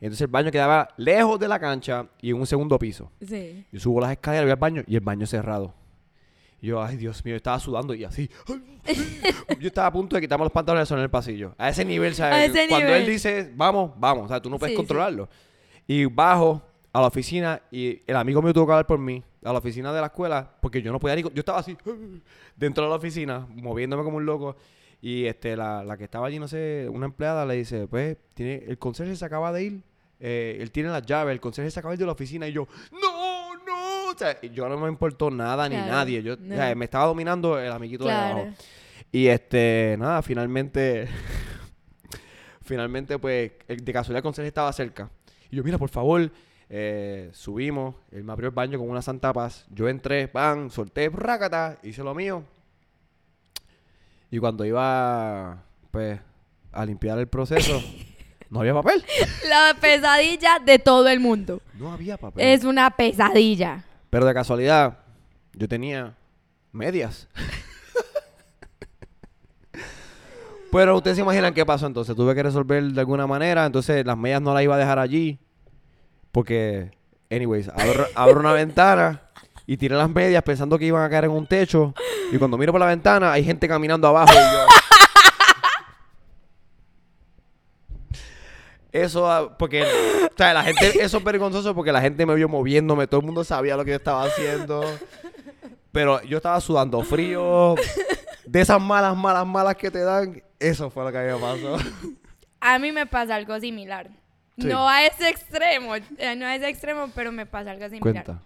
Entonces 0.00 0.22
el 0.22 0.28
baño 0.28 0.50
quedaba 0.50 0.88
lejos 0.96 1.40
de 1.40 1.48
la 1.48 1.58
cancha 1.58 2.06
y 2.20 2.30
en 2.30 2.36
un 2.36 2.46
segundo 2.46 2.78
piso. 2.78 3.10
Sí. 3.20 3.66
Yo 3.72 3.80
subo 3.80 4.00
las 4.00 4.12
escaleras, 4.12 4.44
voy 4.44 4.52
al 4.52 4.56
baño 4.58 4.82
y 4.86 4.94
el 4.94 5.00
baño 5.00 5.26
cerrado. 5.26 5.74
Y 6.60 6.68
yo, 6.68 6.82
ay 6.82 6.96
Dios 6.96 7.24
mío, 7.24 7.36
estaba 7.36 7.58
sudando 7.58 7.94
y 7.94 8.04
así. 8.04 8.30
yo 9.60 9.66
estaba 9.68 9.88
a 9.88 9.92
punto 9.92 10.16
de 10.16 10.22
quitarme 10.22 10.44
los 10.44 10.52
pantalones 10.52 10.90
en 10.90 10.98
el 10.98 11.10
pasillo. 11.10 11.54
A 11.58 11.68
ese 11.68 11.84
nivel, 11.84 12.14
¿sabes? 12.14 12.34
A 12.34 12.44
ese 12.44 12.68
Cuando 12.68 12.86
nivel. 12.86 13.02
él 13.02 13.08
dice, 13.08 13.52
vamos, 13.56 13.92
vamos, 13.96 14.24
o 14.26 14.28
sea, 14.28 14.40
tú 14.40 14.50
no 14.50 14.58
puedes 14.58 14.72
Sí, 14.72 14.76
sí. 14.76 14.76
controlarlo. 14.76 15.28
Y 15.86 16.04
bajo 16.04 16.62
a 16.92 17.00
la 17.00 17.06
oficina 17.08 17.60
y 17.70 18.02
el 18.06 18.16
amigo 18.16 18.40
mío 18.42 18.52
tuvo 18.52 18.66
que 18.66 18.72
hablar 18.72 18.86
por 18.86 18.98
mí 18.98 19.22
a 19.44 19.52
la 19.52 19.58
oficina 19.58 19.92
de 19.92 20.00
la 20.00 20.06
escuela 20.08 20.50
porque 20.60 20.82
yo 20.82 20.90
no 20.92 20.98
podía 20.98 21.16
ni... 21.16 21.22
Yo 21.22 21.30
estaba 21.34 21.58
así, 21.58 21.76
dentro 22.56 22.84
de 22.84 22.90
la 22.90 22.96
oficina, 22.96 23.46
moviéndome 23.50 24.02
como 24.02 24.16
un 24.16 24.26
loco. 24.26 24.56
Y 25.00 25.26
este, 25.26 25.56
la, 25.56 25.84
la 25.84 25.96
que 25.96 26.04
estaba 26.04 26.26
allí, 26.26 26.38
no 26.40 26.48
sé, 26.48 26.88
una 26.90 27.06
empleada 27.06 27.46
le 27.46 27.54
dice, 27.54 27.86
pues, 27.86 28.16
tiene, 28.34 28.64
el 28.66 28.78
conserje 28.78 29.14
se 29.14 29.24
acaba 29.24 29.52
de 29.52 29.62
ir, 29.62 29.82
eh, 30.18 30.58
él 30.60 30.72
tiene 30.72 30.88
las 30.88 31.06
llaves, 31.06 31.32
el 31.32 31.40
conserje 31.40 31.70
se 31.70 31.78
acaba 31.78 31.92
de 31.92 31.96
ir 31.96 32.00
de 32.00 32.06
la 32.06 32.12
oficina 32.12 32.48
y 32.48 32.52
yo, 32.52 32.66
no, 32.90 33.54
no, 33.64 34.10
o 34.12 34.18
sea, 34.18 34.40
yo 34.40 34.68
no 34.68 34.76
me 34.76 34.88
importó 34.88 35.30
nada 35.30 35.68
ni 35.68 35.76
nadie, 35.76 36.20
yo, 36.20 36.34
no. 36.36 36.52
o 36.52 36.56
sea, 36.58 36.74
me 36.74 36.84
estaba 36.86 37.06
dominando 37.06 37.60
el 37.60 37.70
amiguito 37.70 38.06
de 38.06 38.10
abajo. 38.12 38.48
Y 39.12 39.28
este, 39.28 39.94
nada, 40.00 40.20
finalmente, 40.20 41.06
finalmente, 42.62 43.18
pues, 43.18 43.52
el- 43.68 43.84
de 43.84 43.92
casualidad 43.92 44.18
el 44.18 44.22
conserje 44.22 44.48
estaba 44.48 44.72
cerca. 44.72 45.10
Y 45.50 45.56
yo, 45.56 45.64
mira, 45.64 45.78
por 45.78 45.88
favor, 45.90 46.30
eh, 46.70 47.30
subimos, 47.32 47.94
él 48.10 48.24
me 48.24 48.32
abrió 48.32 48.48
el 48.48 48.54
baño 48.54 48.78
con 48.78 48.90
una 48.90 49.02
santa 49.02 49.32
paz, 49.32 49.66
yo 49.70 49.88
entré, 49.88 50.28
pan, 50.28 50.70
solté, 50.70 51.08
rácata, 51.08 51.78
hice 51.82 52.02
lo 52.02 52.14
mío. 52.14 52.44
Y 54.30 54.38
cuando 54.38 54.64
iba, 54.64 55.62
pues, 55.90 56.20
a 56.72 56.84
limpiar 56.84 57.18
el 57.18 57.26
proceso, 57.28 57.82
no 58.50 58.60
había 58.60 58.74
papel. 58.74 59.02
La 59.48 59.74
pesadilla 59.80 60.58
de 60.58 60.78
todo 60.78 61.08
el 61.08 61.20
mundo. 61.20 61.62
No 61.74 61.90
había 61.92 62.18
papel. 62.18 62.46
Es 62.46 62.64
una 62.64 62.90
pesadilla. 62.90 63.84
Pero 64.10 64.26
de 64.26 64.34
casualidad, 64.34 64.98
yo 65.54 65.66
tenía 65.68 66.14
medias. 66.72 67.28
Pero 70.70 70.96
ustedes 70.96 71.16
se 71.16 71.22
imaginan 71.22 71.54
qué 71.54 71.64
pasó 71.64 71.86
entonces. 71.86 72.14
Tuve 72.14 72.34
que 72.34 72.42
resolver 72.42 72.82
de 72.84 73.00
alguna 73.00 73.26
manera. 73.26 73.64
Entonces 73.64 74.04
las 74.04 74.18
medias 74.18 74.42
no 74.42 74.52
las 74.52 74.62
iba 74.62 74.74
a 74.74 74.78
dejar 74.78 74.98
allí. 74.98 75.38
Porque, 76.38 76.92
anyways, 77.30 77.68
abro, 78.14 78.38
una 78.38 78.52
ventana 78.52 79.22
y 79.66 79.76
tiré 79.76 79.96
las 79.96 80.08
medias 80.08 80.40
pensando 80.44 80.78
que 80.78 80.84
iban 80.84 81.02
a 81.02 81.10
caer 81.10 81.24
en 81.24 81.32
un 81.32 81.48
techo. 81.48 81.92
Y 82.30 82.38
cuando 82.38 82.56
miro 82.56 82.70
por 82.70 82.78
la 82.78 82.86
ventana 82.86 83.32
hay 83.32 83.42
gente 83.42 83.66
caminando 83.66 84.06
abajo. 84.06 84.32
Y 84.32 84.36
yo... 84.36 84.66
Eso, 88.92 89.28
ah, 89.28 89.58
porque, 89.58 89.82
o 89.82 90.36
sea, 90.36 90.54
la 90.54 90.62
gente, 90.62 91.02
eso 91.02 91.18
es 91.18 91.24
vergonzoso 91.24 91.74
porque 91.74 91.90
la 91.90 92.00
gente 92.00 92.24
me 92.24 92.36
vio 92.36 92.48
moviéndome, 92.48 93.08
todo 93.08 93.18
el 93.18 93.26
mundo 93.26 93.42
sabía 93.42 93.76
lo 93.76 93.84
que 93.84 93.90
yo 93.90 93.96
estaba 93.96 94.22
haciendo. 94.22 94.84
Pero 95.90 96.22
yo 96.22 96.36
estaba 96.36 96.60
sudando 96.60 97.02
frío. 97.02 97.74
De 98.46 98.60
esas 98.60 98.80
malas, 98.80 99.16
malas, 99.16 99.44
malas 99.44 99.74
que 99.74 99.90
te 99.90 100.04
dan, 100.04 100.40
eso 100.60 100.88
fue 100.88 101.02
lo 101.02 101.10
que 101.10 101.18
a 101.18 101.22
mí 101.22 101.32
me 101.32 101.40
pasó. 101.40 101.78
A 102.60 102.78
mí 102.78 102.92
me 102.92 103.06
pasa 103.06 103.34
algo 103.34 103.58
similar. 103.58 104.08
Sí. 104.58 104.66
No 104.66 104.88
a 104.88 105.04
ese 105.06 105.28
extremo, 105.28 105.94
eh, 105.94 106.34
no 106.36 106.44
a 106.46 106.56
ese 106.56 106.68
extremo, 106.68 107.08
pero 107.14 107.30
me 107.32 107.46
pasa 107.46 107.70
algo 107.70 107.84
similar. 107.88 108.24
Cuenta. 108.24 108.42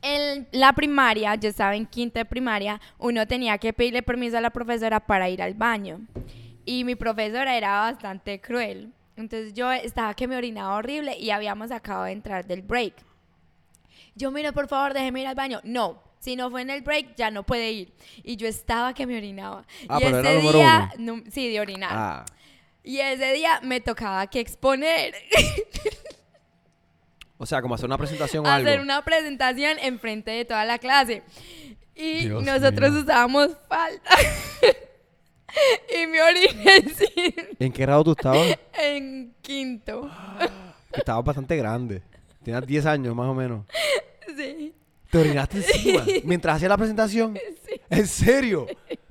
En 0.00 0.46
la 0.52 0.72
primaria, 0.72 1.34
yo 1.34 1.48
estaba 1.48 1.74
en 1.74 1.84
quinta 1.86 2.20
de 2.20 2.24
primaria, 2.24 2.80
uno 2.98 3.26
tenía 3.26 3.58
que 3.58 3.72
pedirle 3.72 4.02
permiso 4.02 4.38
a 4.38 4.40
la 4.40 4.50
profesora 4.50 5.00
para 5.00 5.28
ir 5.28 5.42
al 5.42 5.54
baño. 5.54 6.00
Y 6.64 6.84
mi 6.84 6.94
profesora 6.94 7.56
era 7.56 7.80
bastante 7.80 8.40
cruel. 8.40 8.92
Entonces 9.16 9.54
yo 9.54 9.72
estaba 9.72 10.14
que 10.14 10.28
me 10.28 10.36
orinaba 10.36 10.76
horrible 10.76 11.18
y 11.18 11.30
habíamos 11.30 11.72
acabado 11.72 12.04
de 12.04 12.12
entrar 12.12 12.46
del 12.46 12.62
break. 12.62 12.94
Yo, 14.14 14.30
mira, 14.30 14.52
por 14.52 14.68
favor, 14.68 14.94
déjeme 14.94 15.22
ir 15.22 15.26
al 15.26 15.34
baño. 15.34 15.60
No, 15.64 16.00
si 16.20 16.36
no 16.36 16.48
fue 16.50 16.62
en 16.62 16.70
el 16.70 16.82
break, 16.82 17.16
ya 17.16 17.30
no 17.32 17.42
puede 17.42 17.72
ir. 17.72 17.92
Y 18.22 18.36
yo 18.36 18.46
estaba 18.46 18.94
que 18.94 19.06
me 19.06 19.16
orinaba. 19.16 19.64
Ah, 19.88 19.98
y 20.00 20.04
pero 20.04 20.18
era 20.18 20.30
ese 20.30 20.38
número 20.38 20.58
día, 20.58 20.92
no- 20.98 21.22
sí, 21.30 21.48
de 21.50 21.60
orinar. 21.60 21.90
Ah, 21.92 22.24
Y 22.88 23.00
ese 23.00 23.34
día 23.34 23.60
me 23.62 23.82
tocaba 23.82 24.26
que 24.28 24.40
exponer, 24.40 25.14
o 27.36 27.44
sea, 27.44 27.60
como 27.60 27.74
hacer 27.74 27.84
una 27.84 27.98
presentación 27.98 28.46
o 28.46 28.48
algo. 28.48 28.66
hacer 28.66 28.80
una 28.80 29.04
presentación 29.04 29.78
en 29.78 30.00
frente 30.00 30.30
de 30.30 30.46
toda 30.46 30.64
la 30.64 30.78
clase. 30.78 31.22
Y 31.94 32.20
Dios 32.20 32.42
nosotros 32.42 32.92
mío. 32.92 33.02
usábamos 33.02 33.50
falda. 33.68 34.00
y 36.02 36.06
me 36.06 36.22
oriné 36.22 36.76
encima 36.76 37.42
¿En 37.58 37.72
qué 37.72 37.82
grado 37.82 38.04
tú 38.04 38.12
estabas? 38.12 38.58
en 38.72 39.34
quinto. 39.42 40.10
Estabas 40.90 41.26
bastante 41.26 41.56
grande. 41.58 42.00
Tenías 42.42 42.66
10 42.66 42.86
años 42.86 43.14
más 43.14 43.26
o 43.26 43.34
menos. 43.34 43.66
Sí. 44.34 44.74
¿Te 45.10 45.18
orinaste 45.18 45.58
encima? 45.58 46.06
Mientras 46.24 46.56
hacía 46.56 46.70
la 46.70 46.78
presentación. 46.78 47.38
¿En 47.90 48.06
serio? 48.06 48.66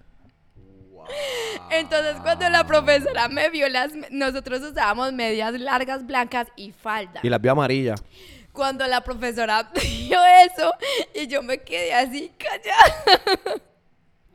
Entonces 1.72 2.16
cuando 2.22 2.50
la 2.50 2.66
profesora 2.66 3.28
me 3.28 3.50
vio 3.50 3.68
las 3.70 3.92
nosotros 4.12 4.62
usábamos 4.62 5.14
medias 5.14 5.54
largas 5.60 6.06
blancas 6.06 6.48
y 6.56 6.72
falda. 6.72 7.20
Y 7.24 7.30
las 7.30 7.42
vio 7.42 7.52
amarillas. 7.52 8.04
Cuando 8.52 8.88
la 8.88 9.02
profesora 9.02 9.70
vio 10.08 10.20
eso 10.46 10.74
y 11.14 11.28
yo 11.28 11.44
me 11.44 11.60
quedé 11.60 11.94
así 11.94 12.32
callada. 12.38 13.62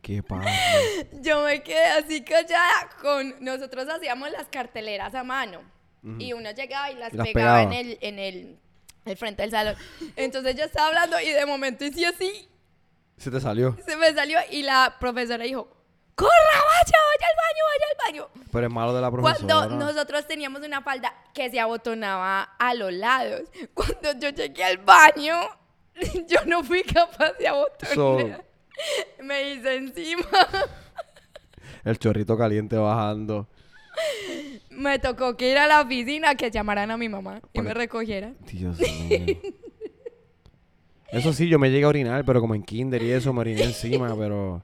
¿Qué 0.00 0.20
pasa? 0.22 0.50
Yo 1.20 1.44
me 1.44 1.62
quedé 1.62 1.84
así 1.86 2.22
callada 2.24 2.88
con 3.00 3.36
nosotros 3.38 3.88
hacíamos 3.88 4.32
las 4.32 4.48
carteleras 4.48 5.14
a 5.14 5.22
mano 5.22 5.60
y 6.18 6.32
uno 6.32 6.50
llegaba 6.50 6.90
y 6.90 6.96
las 6.96 7.14
Y 7.14 7.16
las 7.18 7.28
pegaba, 7.28 7.58
pegaba. 7.60 7.62
en 7.62 7.72
el 7.86 7.98
en 8.00 8.18
el, 8.18 8.58
el 9.04 9.16
frente 9.16 9.42
del 9.42 9.52
salón. 9.52 9.76
Entonces 10.16 10.56
yo 10.56 10.64
estaba 10.64 10.88
hablando 10.88 11.20
y 11.20 11.28
de 11.30 11.46
momento 11.46 11.84
hice 11.84 12.04
así, 12.06 12.48
Se 13.16 13.30
te 13.30 13.40
salió. 13.40 13.76
se 13.86 13.96
me 13.96 14.12
salió 14.12 14.40
y 14.50 14.62
la 14.64 14.96
profesora 14.98 15.44
dijo, 15.44 15.68
"Corra, 16.14 16.30
vaya, 16.30 16.98
vaya 17.10 17.26
al 17.28 17.36
baño, 17.36 17.62
vaya 17.68 17.86
al 17.90 18.12
baño." 18.12 18.46
Pero 18.52 18.66
es 18.66 18.72
malo 18.72 18.94
de 18.94 19.00
la 19.00 19.10
profesora. 19.10 19.46
Cuando 19.46 19.76
nosotros 19.76 20.26
teníamos 20.26 20.62
una 20.62 20.82
falda 20.82 21.14
que 21.34 21.50
se 21.50 21.60
abotonaba 21.60 22.42
a 22.58 22.74
los 22.74 22.92
lados. 22.92 23.42
Cuando 23.74 24.12
yo 24.18 24.30
llegué 24.30 24.64
al 24.64 24.78
baño, 24.78 25.40
yo 26.28 26.44
no 26.46 26.62
fui 26.62 26.82
capaz 26.82 27.32
de 27.38 27.48
abotonar. 27.48 28.44
Me 29.22 29.52
hice 29.52 29.76
encima. 29.76 30.26
El 31.84 31.98
chorrito 31.98 32.36
caliente 32.36 32.76
bajando. 32.76 33.48
Me 34.70 34.98
tocó 34.98 35.36
que 35.36 35.50
ir 35.50 35.58
a 35.58 35.66
la 35.66 35.82
oficina 35.82 36.34
que 36.34 36.50
llamaran 36.50 36.90
a 36.90 36.96
mi 36.96 37.08
mamá 37.08 37.40
y 37.52 37.60
me 37.60 37.74
recogiera. 37.74 38.32
Dios 38.50 38.78
mío. 38.78 39.38
Eso 41.12 41.34
sí, 41.34 41.46
yo 41.48 41.58
me 41.58 41.70
llegué 41.70 41.84
a 41.84 41.88
orinar, 41.88 42.24
pero 42.24 42.40
como 42.40 42.54
en 42.54 42.62
kinder 42.62 43.02
y 43.02 43.10
eso 43.10 43.34
me 43.34 43.40
oriné 43.40 43.64
encima, 43.64 44.16
pero... 44.16 44.62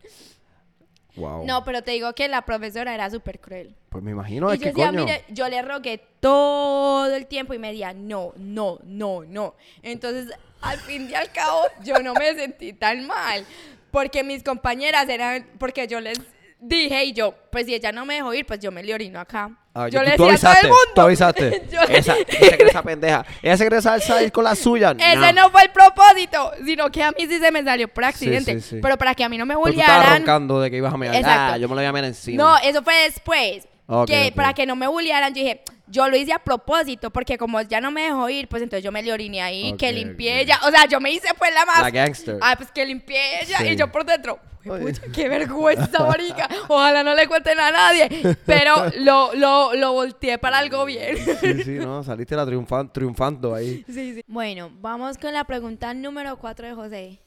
Wow. 1.18 1.44
No, 1.44 1.64
pero 1.64 1.82
te 1.82 1.90
digo 1.90 2.14
que 2.14 2.28
la 2.28 2.42
profesora 2.42 2.94
era 2.94 3.10
súper 3.10 3.40
cruel. 3.40 3.74
Pues 3.88 4.02
me 4.04 4.12
imagino, 4.12 4.50
y 4.50 4.54
es 4.54 4.60
yo 4.60 4.64
que 4.64 4.68
decía, 4.70 4.86
coño... 4.86 5.04
mire, 5.04 5.24
yo 5.28 5.48
le 5.48 5.60
rogué 5.62 6.00
todo 6.20 7.14
el 7.14 7.26
tiempo 7.26 7.54
y 7.54 7.58
me 7.58 7.68
decía, 7.68 7.92
no, 7.92 8.32
no, 8.36 8.78
no, 8.84 9.24
no. 9.24 9.54
Entonces, 9.82 10.32
al 10.60 10.78
fin 10.78 11.08
y 11.10 11.14
al 11.14 11.30
cabo, 11.32 11.62
yo 11.82 11.98
no 11.98 12.14
me 12.14 12.34
sentí 12.34 12.72
tan 12.72 13.06
mal. 13.06 13.44
Porque 13.90 14.22
mis 14.22 14.42
compañeras 14.42 15.08
eran, 15.08 15.46
porque 15.58 15.86
yo 15.86 16.00
les, 16.00 16.20
dije 16.60 17.04
y 17.04 17.12
yo, 17.12 17.34
pues 17.50 17.66
si 17.66 17.74
ella 17.74 17.92
no 17.92 18.04
me 18.04 18.14
dejó 18.14 18.34
ir, 18.34 18.44
pues 18.46 18.60
yo 18.60 18.70
me 18.72 18.82
le 18.82 18.94
orino 18.94 19.20
acá. 19.20 19.50
Ah, 19.74 19.88
yo 19.88 20.00
tú- 20.00 20.04
le 20.06 20.16
tú 20.16 20.26
decía 20.26 20.50
a 20.50 20.54
todo 20.54 20.60
el 20.62 20.66
avisaste, 20.66 20.66
mundo. 20.66 20.92
Tú 20.94 21.00
avisaste. 21.02 21.62
Yo 21.72 21.82
le- 21.84 21.98
esa, 21.98 22.14
esa 22.18 22.82
pendeja. 22.82 23.24
Ella 23.42 23.56
se 23.56 23.62
quiere 23.64 23.80
sal- 23.80 24.02
salir 24.02 24.32
con 24.32 24.42
la 24.42 24.56
suya. 24.56 24.90
Ese 24.98 25.32
no 25.32 25.50
fue 25.50 25.62
el 25.62 25.70
propósito, 25.70 26.50
sino 26.64 26.90
que 26.90 27.02
a 27.04 27.12
mí 27.12 27.26
sí 27.28 27.38
se 27.38 27.52
me 27.52 27.62
salió 27.62 27.86
por 27.86 28.04
accidente. 28.04 28.54
sí, 28.60 28.60
sí. 28.70 28.78
Pero 28.82 28.96
para 28.98 29.14
que 29.14 29.22
a 29.22 29.28
mí 29.28 29.38
no 29.38 29.46
me 29.46 29.54
bullearan. 29.54 30.18
roncando 30.18 30.60
de 30.60 30.70
que 30.70 30.78
ibas 30.78 30.92
a 30.92 30.96
mear. 30.96 31.14
Exacto. 31.14 31.52
Ah, 31.54 31.58
yo 31.58 31.68
me 31.68 31.74
lo 31.76 31.80
voy 31.80 31.84
a 31.86 31.92
mear 31.92 32.04
encima. 32.06 32.42
No, 32.42 32.58
eso 32.58 32.82
fue 32.82 32.94
después. 33.04 33.68
Ok, 33.86 34.08
que 34.08 34.28
ok. 34.30 34.34
para 34.34 34.52
que 34.52 34.66
no 34.66 34.74
me 34.74 34.88
bullearan, 34.88 35.32
yo 35.32 35.42
dije, 35.42 35.62
yo 35.90 36.08
lo 36.08 36.16
hice 36.16 36.32
a 36.32 36.38
propósito, 36.38 37.10
porque 37.10 37.38
como 37.38 37.60
ya 37.62 37.80
no 37.80 37.90
me 37.90 38.02
dejó 38.02 38.28
ir, 38.28 38.48
pues 38.48 38.62
entonces 38.62 38.84
yo 38.84 38.92
me 38.92 39.02
le 39.02 39.12
oriné 39.12 39.42
ahí, 39.42 39.74
que 39.76 39.92
limpié 39.92 40.34
ok. 40.36 40.40
ella. 40.42 40.60
O 40.66 40.70
sea, 40.70 40.86
yo 40.86 41.00
me 41.00 41.10
hice 41.10 41.28
pues 41.38 41.52
la 41.54 41.64
más. 41.64 41.80
La 41.80 41.90
gangster. 41.90 42.38
Ah, 42.40 42.54
pues 42.56 42.70
que 42.70 42.84
limpié 42.86 43.42
ella 43.42 43.58
Sí. 43.58 43.68
y 43.68 43.76
yo 43.76 43.90
por 43.90 44.04
dentro. 44.04 44.38
"Jue 44.64 44.72
Oye. 44.72 44.84
pucha, 44.92 45.02
qué 45.12 45.28
vergüenza, 45.28 46.04
marica. 46.04 46.48
Ojalá 46.68 47.02
no 47.04 47.14
le 47.14 47.26
cuenten 47.28 47.58
a 47.60 47.70
nadie. 47.70 48.36
Pero 48.44 48.74
lo, 48.98 49.32
lo, 49.34 49.74
lo 49.74 49.92
volteé 49.92 50.36
para 50.38 50.58
algo 50.58 50.84
bien. 50.84 51.16
Sí, 51.40 51.62
sí, 51.62 51.70
no. 51.78 52.02
Saliste 52.02 52.34
la 52.36 52.44
triunfan- 52.44 52.90
triunfando 52.92 53.54
ahí. 53.54 53.84
Sí, 53.86 54.14
sí. 54.16 54.24
Bueno, 54.26 54.70
vamos 54.80 55.16
con 55.16 55.32
la 55.32 55.44
pregunta 55.44 55.94
número 55.94 56.36
4 56.36 56.66
de 56.66 56.74
José. 56.74 57.20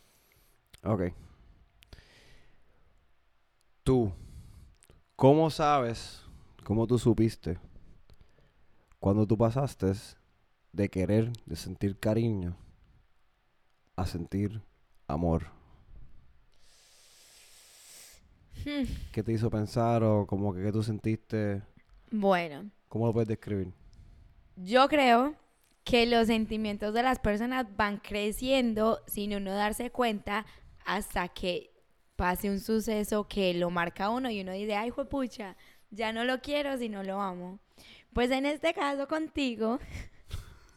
Ok. 0.84 1.04
Tú, 3.84 4.12
¿cómo 5.16 5.50
sabes, 5.50 6.22
cómo 6.64 6.86
tú 6.86 7.00
supiste 7.00 7.58
cuando 9.02 9.26
tú 9.26 9.36
pasaste 9.36 9.92
de 10.72 10.90
querer, 10.90 11.34
de 11.48 11.56
sentir 11.56 11.98
cariño, 11.98 12.56
a 13.96 14.06
sentir 14.06 14.62
amor? 15.08 15.48
Hmm. 18.64 18.84
¿Qué 19.12 19.24
te 19.24 19.34
hizo 19.34 19.50
pensar 19.50 20.04
o 20.04 20.28
como 20.28 20.54
que 20.54 20.62
qué 20.62 20.72
tú 20.72 20.84
sentiste? 20.84 21.64
Bueno, 22.12 22.70
¿Cómo 22.88 23.08
lo 23.08 23.14
puedes 23.14 23.28
describir? 23.28 23.74
yo 24.56 24.88
creo 24.88 25.34
que 25.84 26.06
los 26.06 26.28
sentimientos 26.28 26.94
de 26.94 27.02
las 27.02 27.18
personas 27.18 27.66
van 27.76 27.98
creciendo 27.98 29.02
sin 29.08 29.34
uno 29.34 29.52
darse 29.52 29.90
cuenta 29.90 30.46
hasta 30.86 31.28
que 31.30 31.72
pase 32.16 32.52
un 32.52 32.60
suceso 32.60 33.28
que 33.28 33.56
lo 33.56 33.72
marca 33.72 34.06
a 34.06 34.10
uno 34.12 34.30
y 34.30 34.42
uno 34.42 34.52
dice, 34.52 34.76
ay, 34.76 34.92
pucha, 34.92 35.58
ya 35.90 36.14
no 36.14 36.24
lo 36.24 36.40
quiero 36.42 36.78
si 36.78 36.88
no 36.88 37.02
lo 37.02 37.20
amo. 37.20 37.58
Pues 38.14 38.30
en 38.32 38.46
este 38.46 38.74
caso 38.74 39.08
contigo 39.08 39.80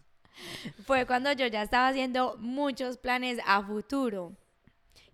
fue 0.87 1.07
cuando 1.07 1.33
yo 1.33 1.47
ya 1.47 1.63
estaba 1.63 1.89
haciendo 1.89 2.37
muchos 2.39 2.97
planes 2.99 3.39
a 3.45 3.63
futuro. 3.63 4.33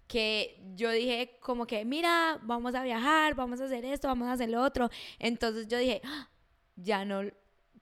Que 0.07 0.61
yo 0.75 0.91
dije 0.91 1.39
como 1.41 1.67
que, 1.67 1.85
mira, 1.85 2.39
vamos 2.43 2.75
a 2.75 2.83
viajar, 2.83 3.35
vamos 3.35 3.61
a 3.61 3.65
hacer 3.65 3.85
esto, 3.85 4.09
vamos 4.09 4.29
a 4.29 4.33
hacer 4.33 4.49
lo 4.51 4.61
otro. 4.61 4.91
Entonces 5.19 5.69
yo 5.69 5.79
dije, 5.79 6.03
"Ah, 6.05 6.29
ya 6.75 7.05
no, 7.05 7.23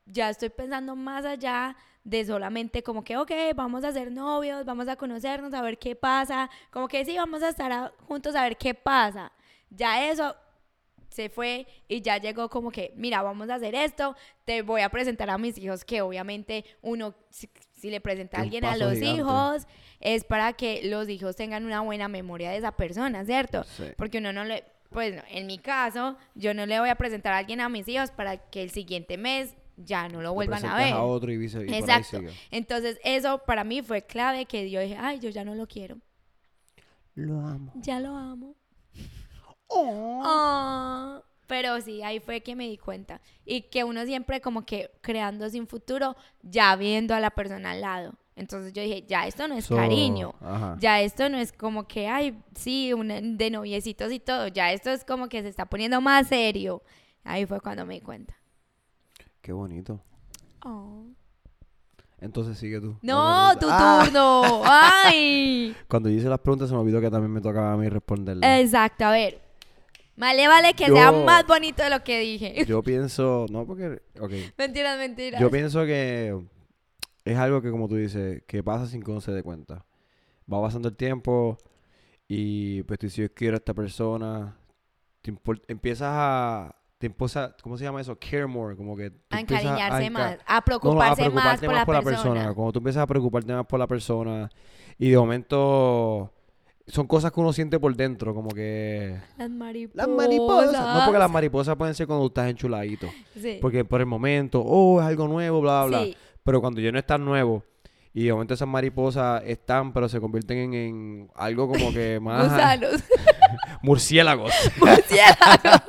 ya 0.05 0.31
estoy 0.31 0.51
pensando 0.51 0.95
más 0.95 1.25
allá 1.25 1.75
de 2.05 2.25
solamente 2.25 2.83
como 2.83 3.03
que, 3.03 3.17
ok, 3.17 3.31
vamos 3.55 3.85
a 3.85 3.93
ser 3.93 4.13
novios, 4.13 4.65
vamos 4.65 4.89
a 4.89 4.97
conocernos, 4.97 5.53
a 5.55 5.63
ver 5.63 5.79
qué 5.79 5.97
pasa. 5.97 6.51
Como 6.71 6.87
que 6.89 7.05
sí, 7.05 7.17
vamos 7.17 7.43
a 7.43 7.49
estar 7.51 7.95
juntos 8.07 8.35
a 8.35 8.43
ver 8.43 8.57
qué 8.57 8.75
pasa. 8.75 9.33
Ya 9.71 10.09
eso 10.11 10.35
se 11.09 11.29
fue 11.29 11.67
y 11.89 12.01
ya 12.03 12.19
llegó 12.19 12.49
como 12.49 12.71
que, 12.71 12.93
mira, 12.97 13.23
vamos 13.23 13.49
a 13.51 13.55
hacer 13.57 13.75
esto, 13.75 14.15
te 14.45 14.63
voy 14.63 14.83
a 14.83 14.89
presentar 14.89 15.31
a 15.31 15.39
mis 15.39 15.57
hijos, 15.59 15.85
que 15.85 16.01
obviamente 16.03 16.65
uno, 16.83 17.15
si, 17.31 17.49
si 17.73 17.91
le 17.91 18.01
presenta 18.01 18.39
a 18.39 18.43
alguien 18.43 18.65
a 18.65 18.77
los 18.77 18.95
gigante. 18.95 19.21
hijos, 19.21 19.67
es 20.01 20.25
para 20.25 20.53
que 20.53 20.83
los 20.85 21.09
hijos 21.09 21.35
tengan 21.37 21.65
una 21.65 21.81
buena 21.81 22.09
memoria 22.09 22.51
de 22.51 22.59
esa 22.59 22.73
persona, 22.73 23.25
¿cierto? 23.25 23.65
Sí. 23.65 23.85
Porque 23.97 24.19
uno 24.19 24.33
no 24.33 24.45
le, 24.45 24.65
pues 24.91 25.15
no, 25.17 25.23
en 25.31 25.47
mi 25.47 25.59
caso, 25.59 26.17
yo 26.35 26.55
no 26.55 26.67
le 26.67 26.79
voy 26.81 26.89
a 26.89 26.95
presentar 26.95 27.33
a 27.33 27.39
alguien 27.39 27.61
a 27.61 27.69
mis 27.69 27.89
hijos 27.89 28.11
para 28.11 28.37
que 28.37 28.63
el 28.63 28.71
siguiente 28.71 29.17
mes 29.17 29.55
ya 29.77 30.09
no 30.09 30.21
lo 30.23 30.35
vuelvan 30.35 30.65
a 30.67 30.77
ver. 30.77 30.95
otro 30.95 31.31
y 31.33 31.37
vice- 31.37 31.65
y 31.67 31.73
Exacto. 31.75 32.21
Entonces, 32.51 32.99
eso 33.05 33.39
para 33.47 33.63
mí 33.65 33.81
fue 33.83 34.03
clave 34.03 34.45
que 34.47 34.69
yo 34.71 34.81
dije, 34.81 34.97
ay, 34.99 35.21
yo 35.21 35.31
ya 35.31 35.45
no 35.45 35.55
lo 35.55 35.67
quiero. 35.69 35.99
Lo 37.15 37.41
amo. 37.41 37.73
Ya 37.77 37.99
lo 38.01 38.15
amo. 38.17 38.55
Oh. 39.69 41.23
Pero 41.47 41.81
sí, 41.81 42.03
ahí 42.03 42.21
fue 42.21 42.43
que 42.43 42.55
me 42.55 42.69
di 42.69 42.77
cuenta. 42.77 43.21
Y 43.47 43.63
que 43.63 43.85
uno 43.85 44.05
siempre 44.05 44.41
como 44.41 44.67
que 44.67 44.91
creando 45.01 45.49
sin 45.49 45.67
futuro, 45.67 46.15
ya 46.43 46.77
viendo 46.77 47.15
a 47.15 47.21
la 47.21 47.31
persona 47.31 47.71
al 47.71 47.81
lado. 47.81 48.15
Entonces 48.37 48.73
yo 48.73 48.83
dije, 48.83 49.05
ya 49.09 49.27
esto 49.27 49.49
no 49.49 49.55
es 49.57 49.65
So, 49.65 49.75
cariño. 49.75 50.35
Ajá. 50.41 50.77
Ya 50.79 51.01
esto 51.01 51.29
no 51.29 51.39
es 51.39 51.51
como 51.53 51.89
que, 51.89 52.07
ay, 52.07 52.39
sí, 52.55 52.93
un- 52.93 53.37
de 53.39 53.51
noviecitos 53.51 54.13
y 54.13 54.21
todo. 54.21 54.49
Ya 54.49 54.73
esto 54.73 54.91
es 54.91 55.05
como 55.05 55.29
que 55.29 55.43
se 55.43 55.49
está 55.49 55.65
poniendo 55.67 56.01
más 56.01 56.29
serio. 56.29 56.83
Ahí 57.25 57.47
fue 57.47 57.61
cuando 57.61 57.85
me 57.87 57.95
di 57.95 58.01
cuenta. 58.01 58.35
Qué 59.41 59.53
bonito. 59.53 60.01
Oh. 60.65 61.05
Entonces 62.21 62.59
sigue 62.59 62.81
tú. 62.81 62.97
No, 63.01 63.57
tu. 63.59 63.67
Ah. 63.71 64.03
turno. 64.05 64.63
Ay. 64.67 65.75
Cuando 65.89 66.09
yo 66.11 66.17
hice 66.17 66.29
las 66.29 66.41
preguntas 66.41 66.69
se 66.69 66.75
me 66.75 66.81
olvidó 66.81 67.01
que 67.01 67.11
también 67.11 67.33
me 67.33 67.41
tocaba 67.41 67.73
a 67.73 67.77
mí 67.77 67.89
responderlas. 67.89 68.61
Exacto, 68.61 69.05
a 69.07 69.11
ver. 69.13 69.48
Vale, 70.19 70.49
vale 70.49 70.75
que 70.75 70.89
Yo- 70.89 70.95
sea 70.97 71.13
más 71.13 71.47
bonito 71.47 71.83
de 71.83 71.91
lo 71.91 72.03
que 72.03 72.19
dije. 72.19 72.65
Yo 72.67 72.83
pienso, 72.83 73.47
no 73.51 73.65
porque, 73.65 74.03
ok, 74.21 74.33
mentiras, 74.59 74.99
mentiras. 74.99 75.41
yo 75.41 75.49
pienso 75.49 75.85
que 75.87 76.37
es 77.25 77.37
algo 77.39 77.63
que 77.63 77.71
como 77.71 77.89
tú 77.89 77.95
dices, 77.95 78.43
que 78.47 78.63
pasa 78.65 78.87
sin 78.87 79.01
que 79.03 79.11
uno 79.13 79.21
se 79.21 79.31
dé 79.31 79.43
cuenta. 79.45 79.85
Va 80.53 80.61
pasando 80.61 80.89
el 80.89 80.97
tiempo 80.97 81.57
y 82.27 82.83
pues 82.83 82.99
tú 82.99 83.07
dices, 83.07 83.29
yo 83.29 83.35
quiero 83.35 83.55
a 83.55 83.59
esta 83.59 83.75
persona, 83.75 84.57
te 85.23 85.33
empiezas 85.69 86.09
a, 86.11 86.75
te 86.99 87.07
empieza, 87.07 87.55
¿cómo 87.63 87.77
se 87.79 87.85
llama 87.85 88.01
eso? 88.01 88.19
Care 88.19 88.47
more, 88.47 88.75
como 88.77 88.97
que 88.97 89.11
tú 89.11 89.17
a 89.31 89.41
encariñarse 89.41 90.07
enca- 90.07 90.11
más, 90.11 90.25
a 90.25 90.31
No, 90.31 90.37
no, 90.37 90.43
a 90.47 90.61
preocuparse 90.65 91.31
más 91.31 91.61
por 91.61 91.95
la, 91.95 92.03
persona. 92.03 92.55
Cuando 92.55 92.73
tú 92.73 92.79
empiezas 92.81 93.03
a 93.05 93.07
preocuparte 93.07 93.53
más 93.53 93.67
por 93.67 93.79
la 93.79 93.87
persona 93.87 94.51
y 94.99 95.11
de 95.11 95.17
momento 95.17 96.33
son 96.89 97.07
cosas 97.07 97.33
que 97.33 97.41
uno 97.41 97.53
siente 97.53 97.79
por 97.79 97.95
dentro, 97.95 98.35
como 98.35 98.51
que... 98.51 99.17
Las 99.37 99.51
mariposas. 99.51 99.97
Las 99.97 100.09
mariposas. 100.09 100.73
No, 100.73 101.05
porque 101.05 101.19
las 101.19 101.31
mariposas 101.31 101.77
pueden 101.77 101.95
ser 101.95 102.07
cuando 102.07 102.27
estás 102.27 102.49
enchuladito. 102.49 103.09
Sí. 103.41 103.59
Porque 103.61 103.85
por 103.85 104.01
el 104.01 104.07
momento, 104.07 104.63
oh, 104.65 105.01
es 105.01 105.07
algo 105.07 105.29
nuevo, 105.29 105.61
bla, 105.61 105.85
bla, 105.85 106.01
bla. 106.01 106.17
Pero 106.43 106.61
cuando 106.61 106.81
ya 106.81 106.91
no 106.91 106.99
es 106.99 107.07
tan 107.07 107.25
nuevo 107.25 107.63
y 108.15 108.25
de 108.25 108.33
momento 108.33 108.55
esas 108.55 108.69
mariposas 108.69 109.43
están, 109.47 109.93
pero 109.93 110.09
se 110.09 110.19
convierten 110.19 110.59
en, 110.59 110.75
en 110.75 111.31
algo 111.35 111.69
como 111.69 111.93
que 111.93 112.19
más... 112.23 112.51
Gusanos. 112.51 113.05
Murciélagos. 113.83 114.53
Murciélagos. 114.81 115.83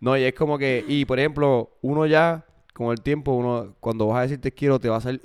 No, 0.00 0.16
y 0.16 0.24
es 0.24 0.34
como 0.34 0.58
que... 0.58 0.84
Y, 0.86 1.04
por 1.04 1.18
ejemplo, 1.18 1.78
uno 1.80 2.06
ya, 2.06 2.44
con 2.74 2.92
el 2.92 3.00
tiempo, 3.00 3.32
uno 3.32 3.74
cuando 3.80 4.06
vas 4.06 4.18
a 4.18 4.22
decir 4.22 4.40
te 4.40 4.52
quiero, 4.52 4.78
te 4.78 4.88
va 4.88 4.98
a 4.98 5.00
salir... 5.00 5.20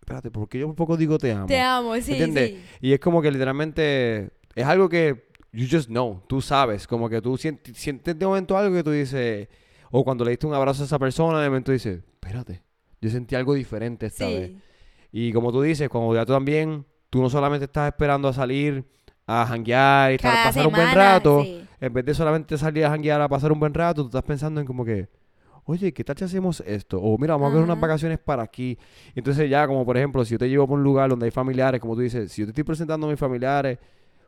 Espérate, 0.00 0.30
¿por 0.30 0.48
qué 0.48 0.60
yo 0.60 0.66
por 0.68 0.76
poco 0.76 0.96
digo 0.96 1.18
te 1.18 1.32
amo? 1.32 1.46
Te 1.46 1.60
amo, 1.60 1.94
sí, 1.96 2.12
¿Entiendes? 2.12 2.50
sí. 2.50 2.64
Y 2.80 2.92
es 2.92 3.00
como 3.00 3.20
que 3.20 3.30
literalmente 3.30 4.30
es 4.56 4.66
algo 4.66 4.88
que 4.88 5.28
you 5.52 5.66
just 5.70 5.88
know, 5.88 6.20
tú 6.26 6.40
sabes, 6.42 6.86
como 6.88 7.08
que 7.08 7.22
tú 7.22 7.36
sientes, 7.38 7.76
sientes 7.76 8.18
de 8.18 8.26
momento 8.26 8.58
algo 8.58 8.74
que 8.74 8.82
tú 8.82 8.90
dices, 8.90 9.48
o 9.90 10.02
cuando 10.04 10.24
le 10.24 10.30
diste 10.32 10.46
un 10.46 10.54
abrazo 10.54 10.82
a 10.82 10.86
esa 10.86 10.98
persona, 10.98 11.40
de 11.40 11.48
momento 11.48 11.70
dices, 11.72 12.02
espérate, 12.14 12.62
yo 13.00 13.08
sentí 13.10 13.34
algo 13.36 13.54
diferente 13.54 14.06
esta 14.06 14.26
vez. 14.26 14.52
Y 15.12 15.32
como 15.32 15.52
tú 15.52 15.62
dices, 15.62 15.88
cuando 15.88 16.14
ya 16.14 16.26
tú 16.26 16.32
también, 16.32 16.84
tú 17.08 17.22
no 17.22 17.30
solamente 17.30 17.66
estás 17.66 17.86
esperando 17.88 18.28
a 18.28 18.32
salir 18.32 18.84
a 19.26 19.46
janguear 19.46 20.12
y 20.12 20.14
estar- 20.16 20.32
Cada 20.32 20.44
pasar 20.44 20.66
un 20.66 20.72
buen 20.72 20.86
rato, 20.94 21.42
sí. 21.44 21.64
en 21.80 21.92
vez 21.92 22.04
de 22.04 22.14
solamente 22.14 22.58
salir 22.58 22.84
a 22.84 22.90
janguear 22.90 23.20
a 23.22 23.28
pasar 23.28 23.50
un 23.52 23.60
buen 23.60 23.72
rato, 23.74 24.02
tú 24.02 24.08
estás 24.08 24.22
pensando 24.24 24.60
en 24.60 24.66
como 24.66 24.84
que, 24.84 25.08
oye, 25.64 25.92
¿qué 25.92 26.04
tal 26.04 26.16
si 26.18 26.24
hacemos 26.24 26.60
esto? 26.66 27.00
O 27.00 27.16
mira, 27.18 27.34
vamos 27.34 27.48
a 27.48 27.50
coger 27.52 27.64
unas 27.64 27.80
vacaciones 27.80 28.18
para 28.18 28.42
aquí. 28.42 28.78
Entonces 29.14 29.48
ya, 29.48 29.66
como 29.66 29.84
por 29.86 29.96
ejemplo, 29.96 30.24
si 30.24 30.32
yo 30.32 30.38
te 30.38 30.48
llevo 30.48 30.66
por 30.68 30.78
un 30.78 30.84
lugar 30.84 31.08
donde 31.08 31.24
hay 31.26 31.30
familiares, 31.32 31.80
como 31.80 31.94
tú 31.94 32.02
dices, 32.02 32.30
si 32.30 32.42
yo 32.42 32.46
te 32.46 32.50
estoy 32.50 32.64
presentando 32.64 33.06
a 33.06 33.10
mis 33.10 33.18
familiares, 33.18 33.78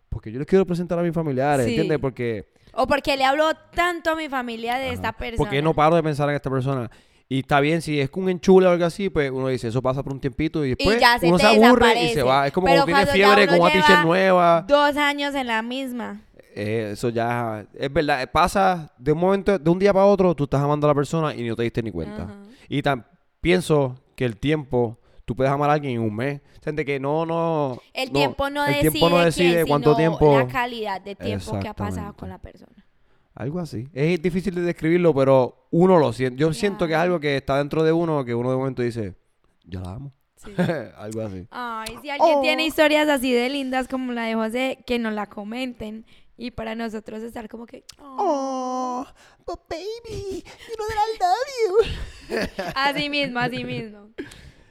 porque 0.09 0.33
yo 0.33 0.38
les 0.38 0.47
quiero 0.47 0.66
presentar 0.66 0.99
a 0.99 1.03
mis 1.03 1.12
familiares, 1.12 1.66
Sí. 1.66 1.73
¿entiendes? 1.73 1.99
Porque, 1.99 2.47
O 2.73 2.87
porque 2.87 3.16
le 3.16 3.25
hablo 3.25 3.51
tanto 3.75 4.11
a 4.11 4.16
mi 4.16 4.29
familia 4.29 4.77
de 4.79 4.92
esta 4.92 5.12
persona. 5.12 5.37
porque 5.38 5.62
no 5.62 5.75
paro 5.75 5.97
de 5.97 6.03
pensar 6.03 6.29
en 6.29 6.37
esta 6.37 6.51
persona. 6.51 6.90
Y 7.31 7.40
está 7.40 7.61
bien, 7.61 7.83
si 7.83 8.01
es 8.01 8.09
un 8.14 8.31
enchule 8.31 8.66
o 8.66 8.71
algo 8.71 8.87
así, 8.87 9.11
pues 9.11 9.31
uno 9.31 9.49
dice, 9.49 9.68
eso 9.68 9.83
pasa 9.83 10.03
por 10.03 10.14
un 10.14 10.21
tiempito 10.21 10.64
y 10.64 10.71
después 10.75 10.99
ya 10.99 11.18
se 11.18 11.27
uno 11.29 11.38
se 11.38 11.47
aburre 11.47 12.05
y 12.05 12.14
se 12.14 12.23
va. 12.23 12.47
Es 12.47 12.53
como 12.55 12.66
Pero 12.68 12.85
cuando 12.87 13.07
ya 13.07 13.12
fiebre 13.12 13.47
con 13.47 13.61
una 13.61 13.71
t-shirt 13.71 14.03
nueva. 14.03 14.64
Dos 14.66 14.97
años 14.97 15.35
en 15.35 15.47
la 15.47 15.61
misma. 15.61 16.23
Eh, 16.55 16.90
eso 16.92 17.11
ya 17.11 17.66
es 17.75 17.92
verdad. 17.92 18.29
Pasa 18.33 18.90
de 18.97 19.12
un 19.12 19.18
momento, 19.18 19.59
de 19.59 19.71
un 19.71 19.79
día 19.79 19.92
para 19.92 20.07
otro, 20.07 20.35
tú 20.35 20.44
estás 20.44 20.61
amando 20.62 20.87
a 20.87 20.90
la 20.90 20.94
persona 20.94 21.35
y 21.35 21.47
no 21.47 21.55
te 21.55 21.62
diste 21.64 21.83
ni 21.83 21.90
cuenta. 21.92 22.23
Ajá. 22.23 22.35
Y 22.68 22.81
tan, 22.83 23.07
pienso 23.42 23.97
que 24.16 24.25
el 24.25 24.38
tiempo, 24.38 24.97
tú 25.29 25.37
puedes 25.37 25.53
amar 25.53 25.69
a 25.69 25.75
alguien 25.75 25.93
en 25.97 26.01
un 26.01 26.17
mes. 26.17 26.41
Gente 26.64 26.87
que 26.87 26.99
no, 26.99 27.27
no. 27.27 27.79
El 27.93 28.11
tiempo 28.11 28.49
no 28.49 28.64
el 28.64 28.73
decide, 28.73 28.91
tiempo 28.91 29.11
no 29.11 29.19
decide 29.19 29.55
quién, 29.57 29.67
cuánto 29.67 29.95
sino 29.95 29.97
tiempo. 29.99 30.38
la 30.38 30.49
calidad 30.49 31.01
de 31.03 31.14
tiempo 31.14 31.61
que 31.61 31.69
ha 31.69 31.75
pasado 31.75 32.14
con 32.17 32.31
la 32.31 32.38
persona. 32.38 32.87
Algo 33.35 33.61
así. 33.61 33.87
Es 33.93 34.21
difícil 34.23 34.55
de 34.55 34.62
describirlo, 34.62 35.14
pero 35.14 35.69
uno 35.71 35.99
lo 35.99 36.14
siente. 36.14 36.41
Yo 36.41 36.51
siento 36.55 36.87
que 36.87 36.95
es 36.95 36.99
algo 36.99 37.21
que 37.21 37.37
está 37.37 37.59
dentro 37.59 37.85
de 37.85 37.93
uno 37.93 38.25
que 38.25 38.35
uno 38.35 38.51
de 38.51 38.57
momento 38.57 38.81
dice, 38.81 39.17
yo 39.64 39.81
la 39.81 39.93
amo. 39.93 40.12
Sí. 40.37 40.51
algo 40.97 41.21
así. 41.21 41.47
Ay, 41.51 41.88
si 42.01 42.09
alguien 42.09 42.38
Oh. 42.38 42.41
tiene 42.41 42.64
historias 42.64 43.07
así 43.11 43.31
de 43.31 43.51
lindas 43.51 43.87
como 43.87 44.12
la 44.12 44.23
de 44.25 44.35
José, 44.35 44.79
que 44.87 44.99
nos 44.99 45.12
la 45.12 45.27
comenten. 45.27 46.07
Y 46.38 46.53
para 46.53 46.75
nosotros 46.75 47.23
estar 47.23 47.49
como 47.51 47.67
que... 47.67 47.85
Oh, 48.01 49.05
but 49.45 49.59
baby, 49.69 50.43
you 50.43 50.77
know 50.77 50.87
that 50.88 51.05
I 51.05 51.19
love 51.21 52.47
you. 52.61 52.64
Así 52.75 53.11
mismo, 53.11 53.41
así 53.41 53.62
mismo. 53.64 54.09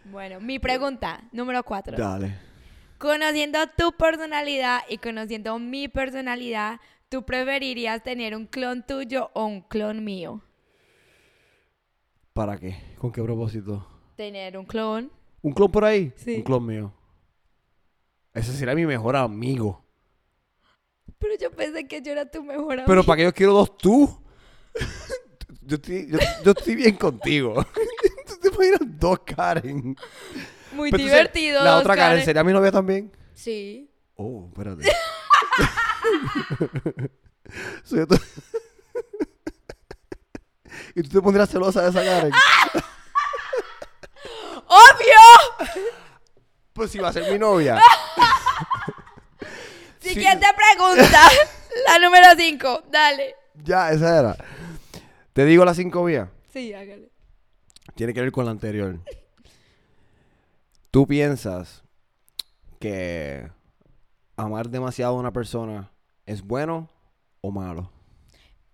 Bueno, 0.10 0.39
mi 0.39 0.58
pregunta, 0.58 1.22
número 1.34 1.63
cuatro. 1.63 1.98
Dale. 1.98 2.34
Conociendo 2.98 3.60
tu 3.78 3.91
personalidad 3.91 4.82
y 4.88 5.00
conociendo 5.00 5.60
mi 5.60 5.89
personalidad, 5.89 6.80
¿tú 7.10 7.24
preferirías 7.24 8.02
tener 8.04 8.34
un 8.34 8.46
clon 8.46 8.86
tuyo 8.88 9.30
o 9.34 9.46
un 9.46 9.62
clon 9.62 10.06
mío? 10.06 10.41
¿Para 12.32 12.58
qué? 12.58 12.78
¿Con 12.98 13.12
qué 13.12 13.22
propósito? 13.22 13.86
Tener 14.15 14.58
un 14.58 14.65
clon. 14.65 15.12
¿Un 15.41 15.52
clon 15.52 15.72
por 15.72 15.84
ahí? 15.84 16.13
Sí. 16.15 16.36
Un 16.36 16.43
clon 16.43 16.65
mío. 16.65 16.93
Ese 18.34 18.54
será 18.54 18.76
mi 18.76 18.86
mejor 18.86 19.17
amigo. 19.17 19.84
Pero 21.17 21.36
yo 21.38 21.52
pensé 21.52 21.86
que 21.86 22.02
yo 22.02 22.13
era 22.13 22.30
tu 22.30 22.43
mejor 22.43 22.74
amigo. 22.74 22.86
Pero 22.88 23.04
¿para 23.04 23.17
qué 23.17 23.24
yo 23.24 23.34
quiero 23.34 23.54
dos 23.54 23.78
tú? 23.78 24.22
yo, 25.63 25.76
estoy, 25.76 26.08
yo, 26.10 26.17
yo 26.46 26.52
estoy 26.52 26.76
bien 26.76 26.96
contigo. 26.96 27.65
¿Tú 28.49 28.57
te 28.57 28.67
imaginas 28.67 28.99
dos 28.99 29.19
Karen? 29.25 29.95
Muy 30.73 30.91
Pero 30.91 31.03
entonces, 31.03 31.05
divertido. 31.05 31.63
¿La 31.63 31.71
dos 31.71 31.81
otra 31.81 31.95
Karen 31.95 32.12
Karen. 32.12 32.25
sería 32.25 32.43
mi 32.43 32.53
novia 32.53 32.71
también? 32.71 33.12
Sí. 33.33 33.89
Oh, 34.15 34.47
espérate. 34.47 34.83
¿Y 40.95 41.03
tú 41.03 41.10
te 41.10 41.21
pondrías 41.21 41.49
celosa 41.49 41.81
de 41.83 41.89
esa 41.89 42.03
Karen? 42.03 42.33
¡Obvio! 44.67 45.15
Pues 46.73 46.91
si 46.91 46.99
va 46.99 47.07
a 47.10 47.13
ser 47.13 47.31
mi 47.31 47.39
novia. 47.39 47.79
Siguiente 49.99 50.45
pregunta. 50.55 51.21
La 51.88 51.99
número 51.99 52.27
5. 52.36 52.83
Dale. 52.89 53.36
Ya, 53.55 53.91
esa 53.91 54.19
era. 54.19 54.36
Te 55.33 55.45
digo 55.45 55.63
las 55.65 55.77
cinco 55.77 56.05
vías. 56.05 56.29
Sí, 56.51 56.73
hágale. 56.73 57.10
Tiene 57.97 58.13
que 58.13 58.21
ver 58.21 58.31
con 58.31 58.45
la 58.45 58.51
anterior. 58.51 58.99
¿Tú 60.91 61.07
piensas 61.07 61.83
que 62.79 63.49
amar 64.36 64.69
demasiado 64.69 65.15
a 65.15 65.19
una 65.19 65.33
persona 65.33 65.91
es 66.27 66.43
bueno 66.43 66.91
o 67.41 67.49
malo? 67.49 67.89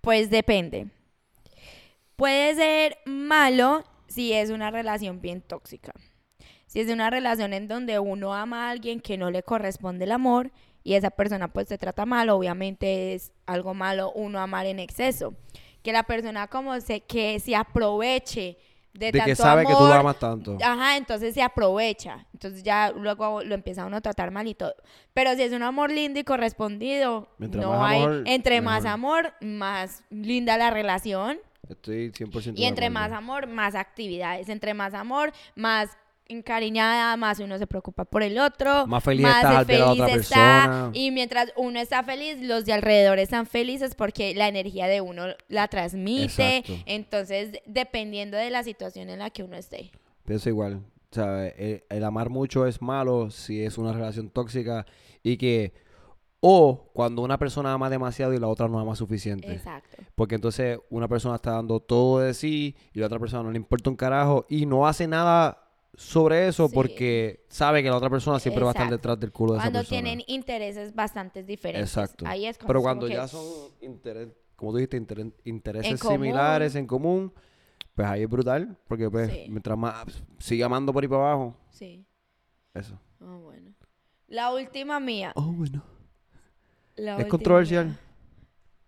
Pues 0.01 0.29
depende. 0.29 0.88
Puede 2.17 2.53
ser 2.55 2.97
malo 3.05 3.86
si 4.07 4.33
es 4.33 4.49
una 4.49 4.71
relación 4.71 5.21
bien 5.21 5.39
tóxica. 5.39 5.93
Si 6.67 6.81
es 6.81 6.89
una 6.89 7.09
relación 7.09 7.53
en 7.53 7.69
donde 7.69 7.99
uno 7.99 8.33
ama 8.33 8.67
a 8.67 8.71
alguien 8.71 8.99
que 8.99 9.17
no 9.17 9.31
le 9.31 9.41
corresponde 9.41 10.03
el 10.03 10.12
amor 10.12 10.51
y 10.83 10.95
esa 10.95 11.12
persona 11.12 11.47
pues 11.47 11.69
se 11.69 11.77
trata 11.77 12.05
mal, 12.05 12.27
obviamente 12.27 13.13
es 13.13 13.31
algo 13.45 13.73
malo 13.73 14.12
uno 14.12 14.41
amar 14.41 14.65
en 14.65 14.79
exceso. 14.79 15.33
Que 15.81 15.93
la 15.93 16.03
persona 16.03 16.49
como 16.49 16.77
se 16.81 16.99
que 16.99 17.39
se 17.39 17.55
aproveche 17.55 18.57
de, 18.93 19.08
De 19.08 19.12
tanto 19.12 19.25
que 19.25 19.36
sabe 19.36 19.65
que 19.65 19.73
tú 19.73 19.79
lo 19.88 19.93
amas 19.93 20.19
tanto. 20.19 20.58
Ajá, 20.63 20.97
entonces 20.97 21.34
se 21.34 21.41
aprovecha. 21.41 22.25
Entonces 22.34 22.63
ya 22.63 22.91
luego 22.91 23.43
lo 23.43 23.56
empieza 23.56 23.86
uno 23.86 23.97
a 23.97 24.01
tratar 24.01 24.32
mal 24.32 24.47
y 24.47 24.53
todo. 24.56 24.75
Pero 25.13 25.34
si 25.36 25.41
es 25.43 25.51
un 25.51 25.63
amor 25.63 25.91
lindo 25.91 26.19
y 26.19 26.23
correspondido, 26.23 27.27
Mientras 27.38 27.63
no 27.63 27.84
hay. 27.84 28.01
amor, 28.01 28.23
entre 28.25 28.62
más 28.62 28.86
amor, 28.86 29.34
más 29.41 30.03
linda 30.10 30.58
la 30.58 30.69
relación. 30.69 31.39
Estoy 31.69 32.12
100% 32.12 32.53
Y 32.56 32.65
entre 32.65 32.89
más 32.89 33.12
amor, 33.12 33.47
más 33.47 33.73
actividades. 33.75 34.49
Entre 34.49 34.73
más 34.73 34.93
amor, 34.93 35.32
más 35.56 35.97
encariñada, 36.27 37.15
más 37.17 37.39
uno 37.39 37.57
se 37.57 37.67
preocupa 37.67 38.05
por 38.05 38.23
el 38.23 38.39
otro. 38.39 38.88
Más 38.88 39.03
feliz 39.03 39.27
estás 39.27 39.45
al 39.45 39.65
ver 39.65 39.81
a 39.81 39.86
la 39.86 39.91
otra 39.91 40.07
está. 40.07 40.13
persona. 40.15 40.91
Y 40.93 41.12
mientras 41.12 41.53
uno 41.55 41.79
está 41.79 42.03
feliz, 42.03 42.38
los 42.41 42.65
de 42.65 42.73
alrededor 42.73 43.19
están 43.19 43.45
felices 43.45 43.95
porque 43.95 44.33
la 44.33 44.47
energía 44.47 44.88
de 44.88 45.01
uno 45.01 45.25
la 45.47 45.67
transmite. 45.67 46.57
Exacto. 46.57 46.83
Entonces, 46.86 47.62
dependiendo 47.65 48.38
de 48.38 48.49
la 48.49 48.63
situación 48.63 49.09
en 49.09 49.19
la 49.19 49.29
que 49.29 49.43
uno 49.43 49.57
esté. 49.57 49.91
Pienso 50.25 50.49
igual. 50.49 50.81
El, 51.15 51.83
el 51.89 52.03
amar 52.03 52.29
mucho 52.29 52.65
es 52.65 52.81
malo 52.81 53.29
si 53.29 53.63
es 53.63 53.77
una 53.77 53.93
relación 53.93 54.29
tóxica 54.29 54.86
y 55.21 55.38
que... 55.38 55.73
O 56.45 56.91
cuando 56.91 57.21
una 57.21 57.39
persona 57.39 57.71
ama 57.71 57.89
demasiado 57.89 58.33
y 58.33 58.38
la 58.38 58.49
otra 58.49 58.67
no 58.67 58.77
ama 58.77 58.97
suficiente. 58.97 59.49
Exacto. 59.49 60.03
Porque 60.13 60.36
entonces 60.36 60.77
una 60.89 61.07
persona 61.07 61.36
está 61.36 61.51
dando 61.51 61.79
todo 61.79 62.19
de 62.19 62.33
sí 62.33 62.75
y 62.91 62.99
la 62.99 63.05
otra 63.05 63.17
persona 63.17 63.43
no 63.43 63.51
le 63.51 63.55
importa 63.55 63.89
un 63.89 63.95
carajo 63.95 64.45
y 64.49 64.65
no 64.65 64.86
hace 64.86 65.07
nada 65.07 65.62
sobre 65.95 66.47
eso 66.47 66.67
Sí. 66.67 66.73
porque 66.73 67.45
sabe 67.49 67.84
que 67.84 67.89
la 67.89 67.97
otra 67.97 68.10
persona 68.10 68.39
siempre 68.39 68.63
va 68.63 68.71
a 68.71 68.73
estar 68.73 68.89
detrás 68.89 69.19
del 69.19 69.32
culo 69.32 69.53
de 69.53 69.60
Cuando 69.60 69.79
esa 69.79 69.89
persona. 69.89 70.01
tienen 70.03 70.25
intereses 70.27 70.93
bastante 70.95 71.43
diferentes. 71.43 71.89
Exacto. 71.89 72.25
Ahí 72.27 72.45
es 72.45 72.58
Pero 72.58 72.82
cuando 72.82 73.08
que- 73.08 73.13
ya 73.13 73.27
son, 73.27 73.43
interes- 73.82 74.34
como 74.56 74.71
tú 74.71 74.77
dijiste, 74.77 74.97
inter- 74.97 75.34
intereses 75.43 75.91
En 75.91 75.97
similares 75.97 76.75
en 76.75 76.88
común, 76.88 77.32
pues 77.95 78.08
ahí 78.08 78.23
es 78.23 78.29
brutal. 78.29 78.77
Porque 78.88 79.10
pues 79.10 79.32
Sí. 79.32 79.45
mientras 79.49 79.77
más 79.77 80.23
sigue 80.39 80.63
amando 80.63 80.91
por 80.93 81.03
ahí 81.03 81.08
para 81.08 81.32
abajo, 81.34 81.56
Sí. 81.69 82.06
eso. 82.73 82.99
Ah, 83.19 83.38
bueno. 83.41 83.71
La 84.27 84.51
última 84.53 84.99
mía. 84.99 85.32
Oh, 85.36 85.51
bueno. 85.51 85.84
la 86.95 87.17
¿Es 87.17 87.25
controversial? 87.27 87.86
mía. 87.88 87.99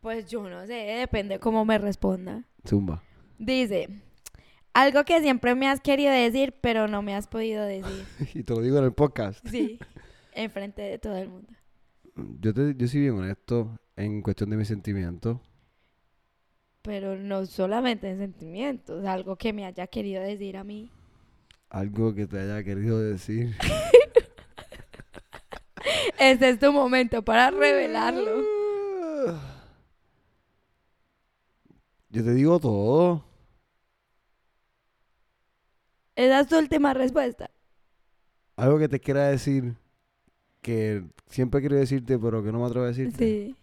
Pues 0.02 0.28
yo 0.30 0.48
no 0.48 0.65
sé, 0.68 0.74
depende 0.74 1.39
cómo 1.39 1.65
me 1.65 1.78
responda. 1.80 2.44
Zumba. 2.68 3.02
Dice, 3.39 3.89
algo 4.76 5.06
que 5.06 5.22
siempre 5.22 5.56
me 5.56 5.68
has 5.70 5.80
querido 5.80 6.12
decir, 6.12 6.54
pero 6.62 6.88
no 6.90 7.02
me 7.02 7.16
has 7.16 7.28
podido 7.28 7.64
decir. 7.64 8.06
y 8.36 8.44
te 8.44 8.54
lo 8.54 8.62
digo 8.62 8.78
en 8.78 8.84
el 8.84 8.94
podcast. 8.94 9.44
Sí, 9.48 9.80
enfrente 10.34 10.82
de 10.82 11.00
todo 11.00 11.16
el 11.16 11.30
mundo. 11.30 11.48
Yo, 12.42 12.54
te, 12.54 12.76
yo 12.76 12.88
soy 12.88 13.00
bien 13.02 13.18
honesto 13.18 13.80
en 13.96 14.22
cuestión 14.22 14.50
de 14.50 14.58
mis 14.58 14.68
sentimientos. 14.68 15.40
Pero 16.82 17.16
no 17.16 17.46
solamente 17.46 18.10
en 18.10 18.18
sentimientos, 18.18 19.06
algo 19.06 19.38
que 19.38 19.54
me 19.54 19.66
haya 19.66 19.88
querido 19.88 20.22
decir 20.22 20.58
a 20.58 20.66
mí. 20.66 20.92
Algo 21.70 22.14
que 22.14 22.28
te 22.28 22.40
haya 22.40 22.64
querido 22.64 23.00
decir. 23.00 23.56
Este 26.20 26.50
es 26.50 26.60
tu 26.60 26.72
momento 26.72 27.24
para 27.24 27.52
revelarlo. 27.52 28.42
Yo 32.10 32.24
te 32.24 32.34
digo 32.34 32.60
todo. 32.60 33.35
Esa 36.15 36.39
es 36.41 36.47
tu 36.47 36.58
última 36.58 36.93
respuesta. 36.93 37.51
Algo 38.56 38.80
que 38.80 38.88
te 38.88 38.99
quiera 38.99 39.28
decir 39.28 39.75
que 40.62 41.04
siempre 41.28 41.60
quiero 41.60 41.75
decirte, 41.75 42.17
pero 42.17 42.43
que 42.43 42.51
no 42.51 42.60
me 42.60 42.65
atrevo 42.65 42.86
a 42.86 42.89
decirte. 42.89 43.17
Sí. 43.17 43.56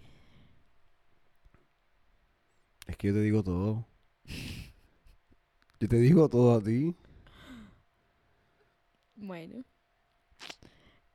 Es 2.86 2.96
que 2.96 3.08
yo 3.08 3.14
te 3.14 3.20
digo 3.20 3.42
todo. 3.42 3.86
Yo 5.80 5.88
te 5.88 5.96
digo 5.96 6.28
todo 6.28 6.54
a 6.54 6.62
ti. 6.62 6.94
Bueno. 9.16 9.64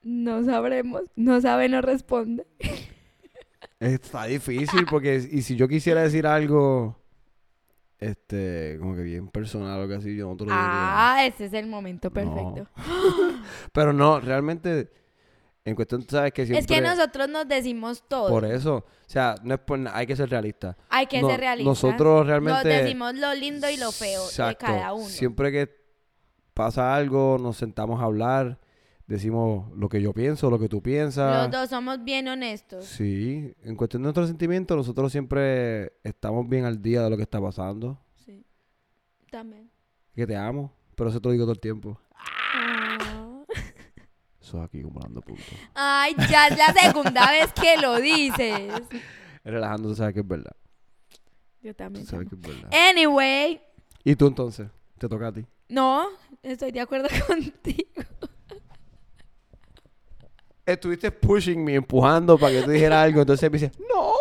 No 0.02 0.44
sabremos. 0.44 1.04
No 1.16 1.40
sabe, 1.40 1.70
no 1.70 1.82
responde. 1.82 2.48
Está 3.80 4.26
difícil 4.26 4.86
porque 4.90 5.16
y 5.32 5.42
si 5.44 5.56
yo 5.56 5.68
quisiera 5.68 6.02
decir 6.02 6.26
algo 6.26 6.98
este 8.00 8.78
como 8.80 8.96
que 8.96 9.02
bien 9.02 9.28
personal 9.30 9.80
o 9.90 9.96
así, 9.96 10.16
yo 10.16 10.28
no 10.30 10.38
te 10.38 10.46
lo 10.46 10.52
diría. 10.52 10.60
Ah, 11.16 11.26
ese 11.26 11.46
es 11.46 11.54
el 11.54 11.68
momento 11.68 12.12
perfecto. 12.12 12.68
Pero 13.74 13.94
no, 13.94 14.20
realmente 14.20 14.92
en 15.66 15.76
cuestión 15.76 16.08
sabes 16.08 16.32
que 16.32 16.46
siempre 16.46 16.62
Es 16.62 16.68
que 16.68 16.80
nosotros 16.82 17.28
nos 17.28 17.48
decimos 17.48 18.04
todo. 18.08 18.30
por 18.30 18.46
eso, 18.46 18.76
o 18.78 18.86
sea, 19.10 19.36
no 19.44 19.56
es 19.56 19.60
por 19.60 19.80
hay 19.92 20.06
que 20.08 20.16
ser 20.16 20.30
realista. 20.30 20.78
Hay 20.90 21.08
que 21.08 21.22
No- 21.22 21.30
ser 21.30 21.40
realistas. 21.40 21.68
Nosotros 21.84 22.20
Nos 22.20 22.28
realmente 22.28 22.68
decimos 22.70 23.14
lo 23.16 23.34
lindo 23.34 23.70
y 23.70 23.78
lo 23.78 23.92
feo 23.92 24.24
Exacto. 24.26 24.66
de 24.66 24.72
cada 24.74 24.94
uno. 24.94 25.06
Siempre 25.10 25.52
que 25.52 25.70
pasa 26.54 26.96
algo, 26.96 27.38
nos 27.40 27.58
sentamos 27.58 28.00
a 28.02 28.06
hablar, 28.06 28.60
decimos 29.08 29.72
lo 29.76 29.90
que 29.90 30.02
yo 30.02 30.14
pienso, 30.14 30.50
lo 30.50 30.60
que 30.60 30.70
tú 30.70 30.82
piensas. 30.84 31.44
Los 31.44 31.52
dos 31.62 31.70
somos 31.70 32.04
bien 32.04 32.28
honestos. 32.28 32.86
Sí, 32.86 33.54
en 33.64 33.76
cuestión 33.76 34.02
de 34.04 34.08
nuestros 34.08 34.28
sentimientos, 34.28 34.76
nosotros 34.78 35.12
siempre 35.12 35.94
estamos 36.04 36.48
bien 36.48 36.66
al 36.66 36.82
día 36.82 37.02
de 37.04 37.10
lo 37.10 37.18
que 37.18 37.24
está 37.24 37.42
pasando. 37.42 38.00
Sí. 38.26 38.46
También. 39.32 39.70
Que 40.14 40.28
te 40.28 40.36
amo, 40.36 40.74
pero 40.96 41.10
eso 41.10 41.20
te 41.22 41.28
lo 41.30 41.32
digo 41.32 41.46
todo 41.46 41.54
el 41.54 41.60
tiempo. 41.60 42.00
Ah. 42.14 43.44
Eso 44.42 44.62
aquí 44.62 44.82
como 44.82 45.00
dando 45.02 45.22
puntos. 45.22 45.46
Ay, 45.74 46.16
ya 46.30 46.48
es 46.48 46.58
la 46.58 46.74
segunda 46.74 47.30
vez 47.32 47.52
que 47.54 47.78
lo 47.78 47.98
dices. 48.00 48.72
Relajando, 49.44 49.90
tú 49.90 49.96
sabes 49.96 50.14
que 50.14 50.22
es 50.22 50.28
verdad. 50.28 50.56
Yo 51.62 51.72
Tú 51.74 51.78
también. 51.78 52.06
sabes 52.06 52.30
te 52.30 52.36
que 52.38 52.42
es 52.42 52.56
verdad. 52.62 52.74
Anyway, 52.90 53.62
¿Y 54.04 54.16
tú 54.16 54.28
entonces? 54.28 54.70
Te 54.98 55.08
toca 55.10 55.28
a 55.28 55.32
ti. 55.34 55.46
no, 55.70 56.08
estoy 56.42 56.72
de 56.72 56.80
acuerdo 56.80 57.10
contigo. 57.28 58.04
Estuviste 60.68 61.12
pushing 61.12 61.64
me, 61.64 61.76
empujando 61.76 62.38
para 62.38 62.52
que 62.54 62.62
tú 62.64 62.72
dijeras 62.72 63.06
algo, 63.06 63.22
entonces 63.22 63.50
me 63.52 63.58
dices, 63.58 63.72
¡No! 63.80 64.12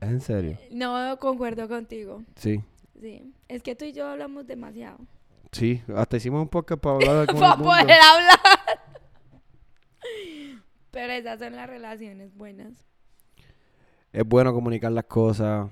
¿Es 0.00 0.08
en 0.08 0.20
serio? 0.20 0.58
No 0.72 1.16
concuerdo 1.20 1.68
contigo. 1.68 2.22
Sí. 2.36 2.60
Sí. 3.00 3.32
Es 3.48 3.62
que 3.62 3.74
tú 3.76 3.84
y 3.84 3.92
yo 3.92 4.06
hablamos 4.08 4.46
demasiado. 4.46 4.98
Sí, 5.52 5.80
hasta 5.94 6.16
hicimos 6.16 6.42
un 6.42 6.48
podcast 6.48 6.80
para 6.82 6.96
hablar 6.96 7.26
con 7.26 7.36
Para 7.40 7.52
el 7.52 7.58
mundo. 7.58 7.70
poder 7.72 7.90
hablar. 8.00 8.40
Pero 10.90 11.12
esas 11.12 11.38
son 11.38 11.56
las 11.56 11.68
relaciones 11.68 12.34
buenas. 12.34 12.72
es 14.12 14.24
bueno 14.26 14.52
comunicar 14.52 14.92
las 14.92 15.04
cosas 15.04 15.70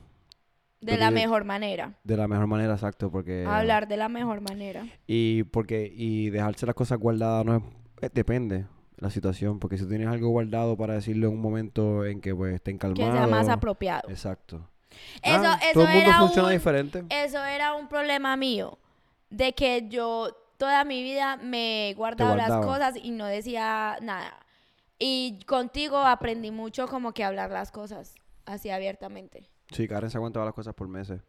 De 0.80 0.96
la 0.96 1.10
mejor 1.10 1.44
manera. 1.44 1.94
de 2.04 2.16
la 2.16 2.26
mejor 2.28 2.46
manera, 2.46 2.74
exacto, 2.74 3.10
porque... 3.10 3.44
Hablar 3.46 3.86
de 3.88 3.96
la 3.96 4.08
mejor 4.08 4.40
manera. 4.40 4.86
Y 5.06 5.42
porque 5.44 5.90
y 5.94 6.30
dejarse 6.30 6.64
las 6.64 6.74
cosas 6.74 6.98
guardadas 6.98 7.44
no 7.44 7.56
es, 7.56 7.62
eh, 8.02 8.10
depende 8.14 8.58
de 8.58 8.64
la 9.00 9.10
situación, 9.10 9.58
porque 9.58 9.76
si 9.78 9.86
tienes 9.88 10.08
algo 10.08 10.28
guardado 10.28 10.76
para 10.76 10.94
decirlo 10.94 11.26
en 11.28 11.34
un 11.34 11.40
momento 11.40 12.04
en 12.04 12.20
que 12.20 12.34
pues 12.34 12.54
estén 12.54 12.78
calmados. 12.78 13.10
Que 13.12 13.16
sea 13.18 13.26
más 13.26 13.48
apropiado. 13.48 14.08
Exacto. 14.08 14.68
Eso, 15.22 15.42
Ah, 15.44 15.58
eso 15.62 15.72
todo 15.74 15.84
el 15.84 15.88
mundo 15.94 16.10
era 16.10 16.18
funciona 16.18 16.48
un- 16.48 16.54
diferente. 16.54 17.04
Eso 17.10 17.44
era 17.44 17.74
un 17.74 17.88
problema 17.88 18.36
mío. 18.36 18.78
De 19.30 19.52
que 19.54 19.86
yo 19.88 20.30
toda 20.58 20.84
mi 20.84 21.02
vida 21.02 21.36
me 21.36 21.90
he 21.90 21.94
guardado 21.94 22.36
las 22.36 22.48
guardaba. 22.48 22.72
cosas 22.72 22.94
y 23.02 23.10
no 23.10 23.26
decía 23.26 23.96
nada. 24.02 24.34
Y 24.98 25.38
contigo 25.46 25.96
aprendí 25.98 26.50
mucho 26.50 26.86
como 26.86 27.12
que 27.12 27.24
hablar 27.24 27.50
las 27.50 27.70
cosas 27.70 28.14
así 28.44 28.68
abiertamente. 28.70 29.48
Sí, 29.70 29.88
Karen 29.88 30.10
se 30.10 30.18
aguantaba 30.18 30.44
las 30.44 30.54
cosas 30.54 30.74
por 30.74 30.88
meses. 30.88 31.22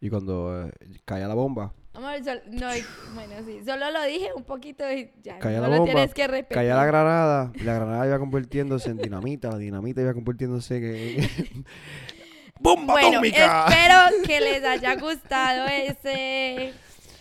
Y 0.00 0.10
cuando 0.10 0.66
eh, 0.66 0.72
caía 1.04 1.28
la 1.28 1.34
bomba, 1.34 1.72
Amor, 1.94 2.24
sol- 2.24 2.42
no, 2.50 2.66
bueno, 3.14 3.34
sí. 3.46 3.60
Solo 3.64 3.90
lo 3.90 4.02
dije 4.04 4.28
un 4.34 4.42
poquito 4.42 4.90
y 4.92 5.12
ya. 5.22 5.38
No 5.38 5.48
la 5.50 5.68
lo 5.68 5.76
bomba, 5.78 5.84
tienes 5.92 6.12
que 6.14 6.26
repetir. 6.26 6.54
caía 6.56 6.74
la 6.74 6.84
granada, 6.86 7.52
y 7.54 7.62
la 7.62 7.74
granada 7.74 8.06
iba 8.06 8.18
convirtiéndose 8.18 8.90
en 8.90 8.96
dinamita, 8.98 9.50
la 9.50 9.58
dinamita 9.58 10.00
iba 10.00 10.12
convirtiéndose 10.12 10.76
en... 10.76 11.64
¡Bomba 12.60 12.94
Bueno, 12.94 13.08
atómica! 13.18 13.66
espero 13.68 14.24
que 14.26 14.40
les 14.40 14.64
haya 14.64 14.96
gustado 14.96 15.66
ese, 15.66 16.72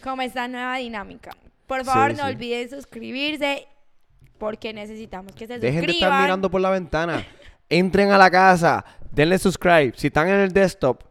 como 0.04 0.22
esta 0.22 0.48
nueva 0.48 0.78
dinámica. 0.78 1.32
Por 1.68 1.84
favor, 1.86 2.12
Sí, 2.12 2.18
no 2.18 2.28
sí. 2.28 2.34
olviden 2.34 2.70
suscribirse 2.70 3.68
porque 4.38 4.74
necesitamos 4.74 5.34
que 5.34 5.48
se 5.48 5.60
Dejen 5.60 5.82
de 5.82 5.88
suscriban. 5.88 6.12
estar 6.14 6.22
mirando 6.24 6.50
por 6.52 6.62
la 6.62 6.70
ventana. 6.70 7.26
Entren 7.70 8.12
a 8.12 8.18
la 8.18 8.30
casa, 8.30 8.86
denle 9.12 9.38
subscribe. 9.40 9.94
Si 9.96 10.08
están 10.08 10.28
en 10.30 10.36
el 10.40 10.52
desktop, 10.52 11.04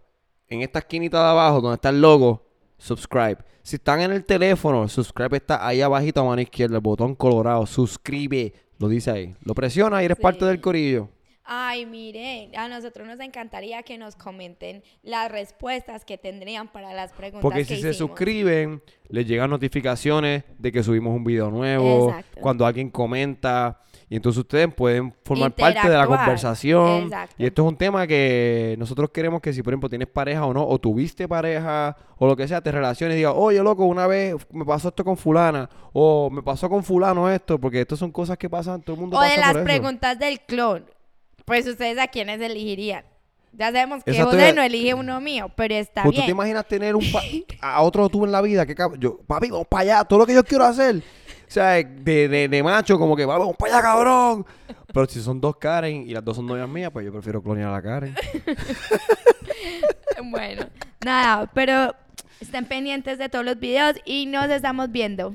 en 0.48 0.62
esta 0.62 0.80
esquinita 0.80 1.18
de 1.22 1.30
abajo 1.30 1.60
donde 1.60 1.76
está 1.76 1.88
el 1.88 2.00
logo, 2.00 2.46
subscribe. 2.82 3.38
Si 3.62 3.76
están 3.76 4.00
en 4.00 4.10
el 4.12 4.24
teléfono, 4.24 4.88
subscribe 4.88 5.36
está 5.36 5.66
ahí 5.66 5.80
abajito 5.80 6.20
a 6.20 6.24
mano 6.24 6.42
izquierda, 6.42 6.76
el 6.76 6.82
botón 6.82 7.14
colorado, 7.14 7.64
suscribe, 7.64 8.52
lo 8.78 8.88
dice 8.88 9.10
ahí. 9.10 9.34
Lo 9.44 9.54
presiona 9.54 10.02
y 10.02 10.06
eres 10.06 10.16
Sí. 10.18 10.22
parte 10.22 10.44
del 10.44 10.60
corillo. 10.60 11.08
Ay, 11.44 11.86
miren, 11.86 12.56
a 12.56 12.68
nosotros 12.68 13.06
nos 13.06 13.18
encantaría 13.20 13.82
que 13.82 13.98
nos 13.98 14.14
comenten 14.14 14.82
las 15.02 15.30
respuestas 15.30 16.04
que 16.04 16.16
tendrían 16.16 16.68
para 16.68 16.94
las 16.94 17.12
preguntas 17.12 17.42
Porque 17.42 17.64
que 17.64 17.76
si 17.76 17.82
se 17.82 17.94
suscriben, 17.94 18.80
les 19.08 19.26
llegan 19.26 19.50
notificaciones 19.50 20.44
de 20.58 20.72
que 20.72 20.82
subimos 20.82 21.14
un 21.14 21.24
video 21.24 21.50
nuevo, 21.50 22.10
Exacto. 22.10 22.40
cuando 22.40 22.64
alguien 22.66 22.90
comenta. 22.90 23.80
Y 24.12 24.16
entonces 24.16 24.40
ustedes 24.40 24.68
pueden 24.74 25.14
formar 25.24 25.54
parte 25.54 25.88
de 25.88 25.96
la 25.96 26.06
conversación. 26.06 27.04
Exacto. 27.04 27.34
Y 27.38 27.46
esto 27.46 27.62
es 27.62 27.68
un 27.68 27.76
tema 27.78 28.06
que 28.06 28.74
nosotros 28.78 29.08
queremos 29.10 29.40
que 29.40 29.54
si, 29.54 29.62
por 29.62 29.72
ejemplo, 29.72 29.88
tienes 29.88 30.08
pareja 30.08 30.44
o 30.44 30.52
no, 30.52 30.66
o 30.68 30.78
tuviste 30.78 31.26
pareja, 31.26 31.96
o 32.18 32.26
lo 32.26 32.36
que 32.36 32.46
sea, 32.46 32.60
te 32.60 32.70
relaciones 32.70 33.14
y 33.14 33.18
digas, 33.18 33.32
oye, 33.34 33.62
loco, 33.62 33.86
una 33.86 34.06
vez 34.06 34.34
me 34.50 34.66
pasó 34.66 34.88
esto 34.88 35.02
con 35.02 35.16
fulana, 35.16 35.70
o 35.94 36.28
me 36.28 36.42
pasó 36.42 36.68
con 36.68 36.84
fulano 36.84 37.30
esto, 37.30 37.58
porque 37.58 37.80
estas 37.80 37.98
son 38.00 38.12
cosas 38.12 38.36
que 38.36 38.50
pasan, 38.50 38.82
todo 38.82 38.96
el 38.96 39.00
mundo 39.00 39.16
O 39.16 39.20
pasa 39.20 39.32
de 39.32 39.38
las 39.40 39.48
por 39.52 39.56
eso. 39.60 39.64
preguntas 39.64 40.18
del 40.18 40.40
clon. 40.40 40.84
Pues 41.46 41.66
ustedes 41.66 41.98
a 41.98 42.08
quiénes 42.08 42.38
elegirían. 42.40 43.06
Ya 43.54 43.66
sabemos 43.72 44.04
que 44.04 44.10
Exacto, 44.10 44.32
José 44.32 44.52
no 44.52 44.60
elige 44.62 44.92
uno 44.92 45.20
mío, 45.22 45.50
pero 45.56 45.74
está 45.74 46.02
Pues, 46.02 46.14
¿Tú 46.16 46.20
te 46.20 46.26
bien. 46.26 46.36
imaginas 46.36 46.66
tener 46.68 46.94
un 46.96 47.04
pa- 47.10 47.22
a 47.62 47.80
otro 47.82 48.08
tú 48.10 48.26
en 48.26 48.32
la 48.32 48.42
vida? 48.42 48.66
Que 48.66 48.74
cab- 48.76 48.98
yo, 48.98 49.18
papi, 49.26 49.50
vamos 49.50 49.66
para 49.68 49.82
allá, 49.82 50.04
todo 50.04 50.18
lo 50.18 50.26
que 50.26 50.34
yo 50.34 50.44
quiero 50.44 50.64
hacer. 50.64 51.02
Sea, 51.52 51.82
de, 51.84 52.28
de, 52.28 52.48
de 52.48 52.62
macho, 52.62 52.98
como 52.98 53.14
que 53.14 53.26
vamos 53.26 53.54
para 53.58 53.74
allá, 53.74 53.82
cabrón. 53.82 54.46
Pero 54.86 55.04
si 55.04 55.20
son 55.20 55.38
dos 55.38 55.56
Karen 55.58 56.08
y 56.08 56.14
las 56.14 56.24
dos 56.24 56.36
son 56.36 56.46
novias 56.46 56.66
mías, 56.66 56.90
pues 56.90 57.04
yo 57.04 57.12
prefiero 57.12 57.42
clonear 57.42 57.68
a 57.68 57.72
la 57.72 57.82
Karen. 57.82 58.14
Bueno, 60.30 60.66
nada, 61.04 61.50
pero 61.52 61.94
estén 62.40 62.64
pendientes 62.64 63.18
de 63.18 63.28
todos 63.28 63.44
los 63.44 63.58
videos 63.58 63.96
y 64.04 64.26
nos 64.26 64.48
estamos 64.50 64.90
viendo. 64.90 65.34